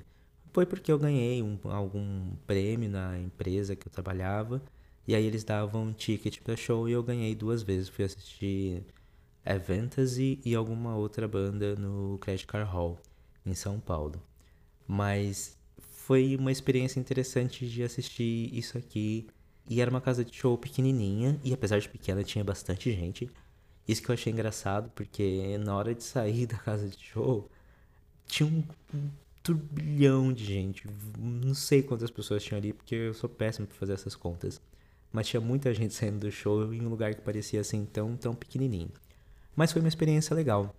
foi 0.56 0.66
porque 0.66 0.90
eu 0.90 0.98
ganhei 0.98 1.44
um, 1.44 1.60
algum 1.66 2.34
prêmio 2.48 2.90
na 2.90 3.20
empresa 3.20 3.76
que 3.76 3.90
eu 3.90 3.92
trabalhava. 3.92 4.62
E 5.06 5.14
aí 5.14 5.26
eles 5.26 5.44
davam 5.44 5.88
um 5.88 5.92
ticket 5.92 6.40
para 6.42 6.56
show 6.56 6.88
e 6.88 6.94
eu 6.94 7.04
ganhei 7.04 7.36
duas 7.36 7.62
vezes. 7.62 7.90
Fui 7.90 8.06
assistir 8.06 8.82
Fantasy 9.60 10.40
e 10.44 10.56
alguma 10.56 10.96
outra 10.96 11.28
banda 11.28 11.76
no 11.76 12.18
Credit 12.20 12.48
Car 12.48 12.66
Hall, 12.66 13.00
em 13.46 13.54
São 13.54 13.80
Paulo. 13.80 14.22
Mas 14.88 15.58
foi 15.78 16.36
uma 16.36 16.52
experiência 16.52 17.00
interessante 17.00 17.68
de 17.68 17.84
assistir 17.84 18.54
isso 18.54 18.78
aqui. 18.78 19.28
E 19.68 19.82
era 19.82 19.90
uma 19.90 20.02
casa 20.02 20.24
de 20.24 20.36
show 20.36 20.56
pequenininha, 20.58 21.40
e 21.44 21.52
apesar 21.52 21.80
de 21.80 21.90
pequena, 21.90 22.24
tinha 22.24 22.44
bastante 22.44 22.92
gente. 22.92 23.30
Isso 23.88 24.02
que 24.02 24.10
eu 24.10 24.14
achei 24.14 24.32
engraçado, 24.32 24.92
porque 24.94 25.58
na 25.58 25.76
hora 25.76 25.96
de 25.96 26.04
sair 26.04 26.46
da 26.46 26.58
casa 26.58 26.88
de 26.88 27.04
show, 27.04 27.50
tinha 28.28 28.48
um 28.48 28.64
turbilhão 29.42 30.34
de 30.34 30.44
gente. 30.44 30.88
Não 31.18 31.54
sei 31.54 31.84
quantas 31.84 32.10
pessoas 32.10 32.44
tinham 32.44 32.58
ali, 32.58 32.74
porque 32.74 32.96
eu 32.96 33.14
sou 33.14 33.30
péssimo 33.30 33.68
para 33.68 33.78
fazer 33.78 33.94
essas 33.94 34.16
contas. 34.16 34.62
Mas 35.12 35.28
tinha 35.28 35.40
muita 35.40 35.74
gente 35.74 35.94
saindo 35.94 36.20
do 36.20 36.32
show 36.32 36.74
em 36.74 36.82
um 36.82 36.90
lugar 36.90 37.16
que 37.16 37.22
parecia 37.22 37.62
assim 37.62 37.86
tão, 37.86 38.16
tão 38.18 38.36
pequenininho. 38.36 38.92
Mas 39.56 39.72
foi 39.72 39.82
uma 39.82 39.88
experiência 39.88 40.36
legal. 40.36 40.74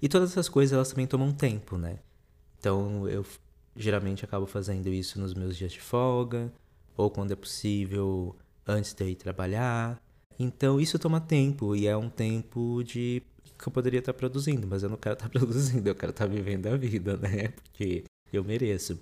E 0.00 0.08
todas 0.08 0.30
essas 0.30 0.48
coisas 0.48 0.72
elas 0.72 0.90
também 0.90 1.06
tomam 1.06 1.32
tempo, 1.32 1.76
né? 1.76 1.98
Então 2.58 3.08
eu 3.08 3.24
geralmente 3.74 4.24
acabo 4.24 4.46
fazendo 4.46 4.88
isso 4.88 5.20
nos 5.20 5.34
meus 5.34 5.56
dias 5.56 5.72
de 5.72 5.80
folga, 5.80 6.52
ou 6.96 7.10
quando 7.10 7.32
é 7.32 7.36
possível, 7.36 8.36
antes 8.66 8.92
de 8.92 9.04
ir 9.04 9.14
trabalhar. 9.14 10.00
Então 10.38 10.80
isso 10.80 10.98
toma 10.98 11.20
tempo 11.20 11.74
e 11.74 11.86
é 11.86 11.96
um 11.96 12.08
tempo 12.08 12.82
de 12.84 13.22
que 13.58 13.66
eu 13.66 13.72
poderia 13.72 13.98
estar 13.98 14.12
produzindo, 14.12 14.66
mas 14.66 14.82
eu 14.82 14.88
não 14.88 14.96
quero 14.96 15.14
estar 15.14 15.28
produzindo, 15.30 15.88
eu 15.88 15.94
quero 15.94 16.10
estar 16.10 16.26
vivendo 16.26 16.66
a 16.66 16.76
vida, 16.76 17.16
né? 17.16 17.48
Porque 17.64 18.04
eu 18.32 18.44
mereço. 18.44 18.98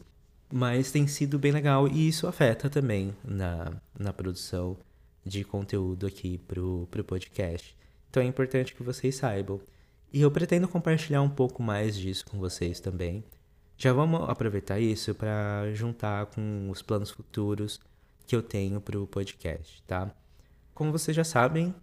Mas 0.52 0.92
tem 0.92 1.06
sido 1.06 1.38
bem 1.38 1.52
legal 1.52 1.88
e 1.88 2.08
isso 2.08 2.26
afeta 2.26 2.70
também 2.70 3.14
na, 3.24 3.72
na 3.98 4.12
produção 4.12 4.76
de 5.24 5.42
conteúdo 5.42 6.06
aqui 6.06 6.38
pro, 6.38 6.86
pro 6.90 7.02
podcast. 7.02 7.76
Então 8.16 8.24
é 8.24 8.26
importante 8.26 8.74
que 8.74 8.82
vocês 8.82 9.14
saibam. 9.14 9.60
E 10.10 10.22
eu 10.22 10.30
pretendo 10.30 10.66
compartilhar 10.66 11.20
um 11.20 11.28
pouco 11.28 11.62
mais 11.62 11.94
disso 11.94 12.24
com 12.24 12.38
vocês 12.38 12.80
também. 12.80 13.22
Já 13.76 13.92
vamos 13.92 14.26
aproveitar 14.30 14.80
isso 14.80 15.14
para 15.14 15.70
juntar 15.74 16.24
com 16.24 16.70
os 16.70 16.80
planos 16.80 17.10
futuros 17.10 17.78
que 18.26 18.34
eu 18.34 18.42
tenho 18.42 18.80
pro 18.80 19.06
podcast, 19.06 19.82
tá? 19.82 20.10
Como 20.72 20.90
vocês 20.90 21.14
já 21.14 21.24
sabem, 21.24 21.74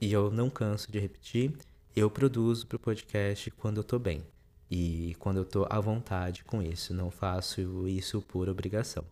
e 0.00 0.12
eu 0.12 0.28
não 0.28 0.50
canso 0.50 0.90
de 0.90 0.98
repetir, 0.98 1.56
eu 1.94 2.10
produzo 2.10 2.66
pro 2.66 2.80
podcast 2.80 3.48
quando 3.52 3.76
eu 3.76 3.84
tô 3.84 3.96
bem. 3.96 4.24
E 4.68 5.14
quando 5.20 5.36
eu 5.36 5.44
tô 5.44 5.68
à 5.70 5.78
vontade 5.78 6.42
com 6.42 6.60
isso, 6.60 6.92
não 6.92 7.12
faço 7.12 7.86
isso 7.86 8.20
por 8.22 8.48
obrigação. 8.48 9.04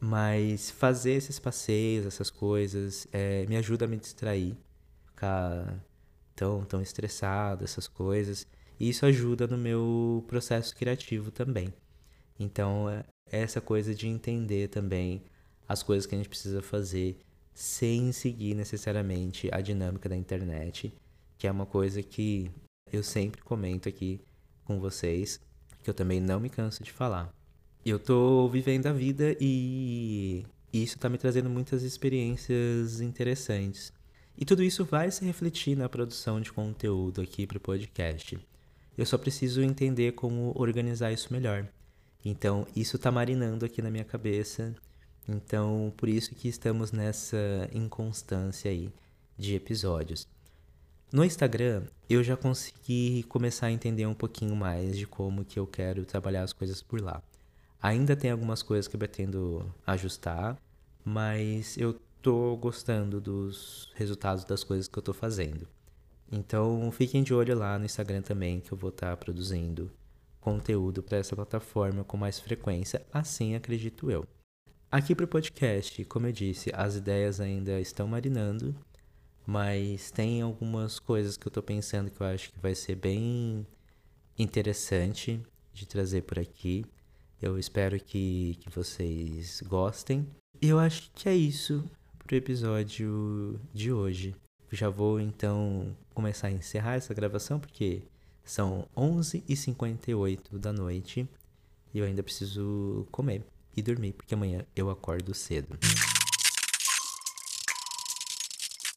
Mas 0.00 0.70
fazer 0.70 1.12
esses 1.12 1.38
passeios, 1.38 2.06
essas 2.06 2.30
coisas, 2.30 3.06
é, 3.12 3.44
me 3.44 3.58
ajuda 3.58 3.84
a 3.84 3.88
me 3.88 3.98
distrair, 3.98 4.56
ficar 5.04 5.78
tão, 6.36 6.64
tão 6.64 6.82
estressado, 6.82 7.64
essas 7.64 7.88
coisas. 7.88 8.46
E 8.78 8.90
isso 8.90 9.06
ajuda 9.06 9.46
no 9.46 9.56
meu 9.56 10.22
processo 10.28 10.76
criativo 10.76 11.30
também. 11.30 11.72
Então, 12.38 12.88
é 12.90 13.04
essa 13.30 13.60
coisa 13.60 13.94
de 13.94 14.06
entender 14.06 14.68
também 14.68 15.22
as 15.66 15.82
coisas 15.82 16.06
que 16.06 16.14
a 16.14 16.18
gente 16.18 16.28
precisa 16.28 16.62
fazer 16.62 17.18
sem 17.54 18.12
seguir 18.12 18.54
necessariamente 18.54 19.48
a 19.50 19.60
dinâmica 19.62 20.08
da 20.08 20.16
internet, 20.16 20.92
que 21.38 21.46
é 21.46 21.50
uma 21.50 21.64
coisa 21.64 22.02
que 22.02 22.50
eu 22.92 23.02
sempre 23.02 23.42
comento 23.42 23.88
aqui 23.88 24.20
com 24.64 24.78
vocês, 24.78 25.40
que 25.82 25.88
eu 25.88 25.94
também 25.94 26.20
não 26.20 26.38
me 26.38 26.50
canso 26.50 26.84
de 26.84 26.92
falar. 26.92 27.32
Eu 27.84 27.98
tô 27.98 28.48
vivendo 28.48 28.86
a 28.86 28.92
vida 28.92 29.36
e 29.40 30.44
isso 30.72 30.98
tá 30.98 31.08
me 31.08 31.16
trazendo 31.16 31.48
muitas 31.48 31.82
experiências 31.82 33.00
interessantes. 33.00 33.92
E 34.38 34.44
tudo 34.44 34.62
isso 34.62 34.84
vai 34.84 35.10
se 35.10 35.24
refletir 35.24 35.76
na 35.76 35.88
produção 35.88 36.40
de 36.40 36.52
conteúdo 36.52 37.20
aqui 37.20 37.46
para 37.46 37.56
o 37.56 37.60
podcast. 37.60 38.38
Eu 38.96 39.06
só 39.06 39.16
preciso 39.16 39.62
entender 39.62 40.12
como 40.12 40.52
organizar 40.54 41.12
isso 41.12 41.32
melhor. 41.32 41.66
Então, 42.24 42.66
isso 42.74 42.98
tá 42.98 43.10
marinando 43.10 43.64
aqui 43.64 43.80
na 43.80 43.90
minha 43.90 44.04
cabeça. 44.04 44.74
Então, 45.28 45.92
por 45.96 46.08
isso 46.08 46.34
que 46.34 46.48
estamos 46.48 46.92
nessa 46.92 47.68
inconstância 47.72 48.70
aí 48.70 48.92
de 49.38 49.54
episódios. 49.54 50.26
No 51.12 51.24
Instagram, 51.24 51.84
eu 52.10 52.22
já 52.22 52.36
consegui 52.36 53.22
começar 53.28 53.66
a 53.66 53.72
entender 53.72 54.06
um 54.06 54.14
pouquinho 54.14 54.56
mais 54.56 54.98
de 54.98 55.06
como 55.06 55.44
que 55.44 55.58
eu 55.58 55.66
quero 55.66 56.04
trabalhar 56.04 56.42
as 56.42 56.52
coisas 56.52 56.82
por 56.82 57.00
lá. 57.00 57.22
Ainda 57.80 58.16
tem 58.16 58.30
algumas 58.30 58.62
coisas 58.62 58.88
que 58.88 58.96
eu 58.96 58.98
pretendo 58.98 59.72
ajustar, 59.86 60.58
mas 61.04 61.78
eu 61.78 61.98
tô 62.26 62.56
gostando 62.56 63.20
dos 63.20 63.88
resultados 63.94 64.44
das 64.44 64.64
coisas 64.64 64.88
que 64.88 64.98
eu 64.98 65.02
tô 65.02 65.12
fazendo. 65.12 65.68
Então 66.32 66.90
fiquem 66.90 67.22
de 67.22 67.32
olho 67.32 67.56
lá 67.56 67.78
no 67.78 67.84
Instagram 67.84 68.20
também, 68.20 68.58
que 68.58 68.72
eu 68.72 68.76
vou 68.76 68.90
estar 68.90 69.10
tá 69.10 69.16
produzindo 69.16 69.92
conteúdo 70.40 71.04
para 71.04 71.18
essa 71.18 71.36
plataforma 71.36 72.02
com 72.02 72.16
mais 72.16 72.40
frequência, 72.40 73.06
assim 73.12 73.54
acredito 73.54 74.10
eu. 74.10 74.26
Aqui 74.90 75.14
para 75.14 75.24
o 75.24 75.28
podcast, 75.28 76.04
como 76.06 76.26
eu 76.26 76.32
disse, 76.32 76.72
as 76.74 76.96
ideias 76.96 77.38
ainda 77.38 77.80
estão 77.80 78.08
marinando, 78.08 78.74
mas 79.46 80.10
tem 80.10 80.42
algumas 80.42 80.98
coisas 80.98 81.36
que 81.36 81.46
eu 81.46 81.50
estou 81.50 81.62
pensando 81.62 82.10
que 82.10 82.20
eu 82.20 82.26
acho 82.26 82.50
que 82.50 82.58
vai 82.58 82.74
ser 82.74 82.96
bem 82.96 83.64
interessante 84.36 85.40
de 85.72 85.86
trazer 85.86 86.22
por 86.22 86.40
aqui. 86.40 86.84
Eu 87.40 87.56
espero 87.56 88.00
que, 88.00 88.58
que 88.62 88.68
vocês 88.68 89.62
gostem. 89.64 90.26
E 90.60 90.68
eu 90.68 90.80
acho 90.80 91.08
que 91.14 91.28
é 91.28 91.36
isso 91.36 91.88
pro 92.26 92.36
episódio 92.36 93.60
de 93.72 93.92
hoje. 93.92 94.34
Já 94.72 94.90
vou 94.90 95.20
então 95.20 95.96
começar 96.12 96.48
a 96.48 96.50
encerrar 96.50 96.94
essa 96.94 97.14
gravação 97.14 97.60
porque 97.60 98.02
são 98.44 98.88
11h58 98.96 100.58
da 100.58 100.72
noite 100.72 101.28
e 101.94 101.98
eu 101.98 102.04
ainda 102.04 102.24
preciso 102.24 103.06
comer 103.12 103.44
e 103.76 103.80
dormir 103.80 104.12
porque 104.12 104.34
amanhã 104.34 104.66
eu 104.74 104.90
acordo 104.90 105.32
cedo. 105.34 105.78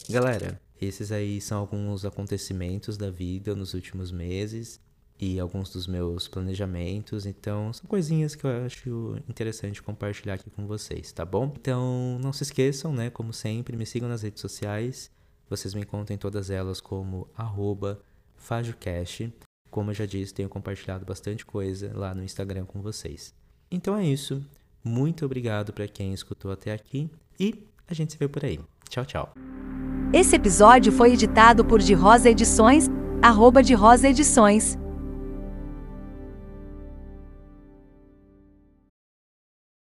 Galera, 0.10 0.60
esses 0.82 1.12
aí 1.12 1.39
são 1.39 1.60
alguns 1.60 2.04
acontecimentos 2.06 2.98
da 2.98 3.12
vida 3.12 3.56
nos 3.56 3.76
últimos 3.76 4.12
meses 4.12 4.82
e 5.19 5.39
alguns 5.39 5.69
dos 5.69 5.86
meus 5.86 6.27
planejamentos. 6.27 7.25
Então, 7.25 7.73
são 7.73 7.86
coisinhas 7.88 8.36
que 8.36 8.45
eu 8.45 8.65
acho 8.65 9.17
interessante 9.27 9.82
compartilhar 9.82 10.36
aqui 10.36 10.49
com 10.49 10.65
vocês, 10.65 11.12
tá 11.12 11.25
bom? 11.25 11.53
Então, 11.60 12.17
não 12.21 12.32
se 12.32 12.43
esqueçam, 12.43 12.93
né? 12.93 13.10
Como 13.10 13.34
sempre, 13.34 13.75
me 13.75 13.86
sigam 13.86 14.08
nas 14.08 14.21
redes 14.21 14.41
sociais. 14.41 15.12
Vocês 15.49 15.73
me 15.73 15.82
encontram 15.82 16.15
em 16.15 16.17
todas 16.17 16.49
elas 16.49 16.79
como 16.79 17.27
FajoCast. 18.38 19.34
Como 19.69 19.91
eu 19.91 19.95
já 19.95 20.05
disse, 20.05 20.34
tenho 20.34 20.49
compartilhado 20.49 21.05
bastante 21.05 21.45
coisa 21.45 21.91
lá 21.93 22.15
no 22.15 22.23
Instagram 22.23 22.65
com 22.65 22.82
vocês. 22.82 23.34
Então 23.69 23.95
é 23.97 24.05
isso. 24.05 24.43
Muito 24.84 25.25
obrigado 25.25 25.73
para 25.73 25.88
quem 25.88 26.13
escutou 26.13 26.51
até 26.51 26.71
aqui 26.71 27.10
e 27.39 27.67
a 27.88 27.93
gente 27.93 28.13
se 28.13 28.17
vê 28.17 28.27
por 28.27 28.45
aí. 28.45 28.60
Tchau, 28.89 29.05
tchau. 29.05 29.34
Esse 30.13 30.36
episódio 30.36 30.91
foi 30.91 31.13
editado 31.13 31.63
por 31.63 31.79
De 31.79 31.93
Rosa 31.93 32.29
Edições, 32.29 32.88
arroba 33.21 33.62
de 33.62 33.73
Rosa 33.75 34.10
Edições. 34.10 34.77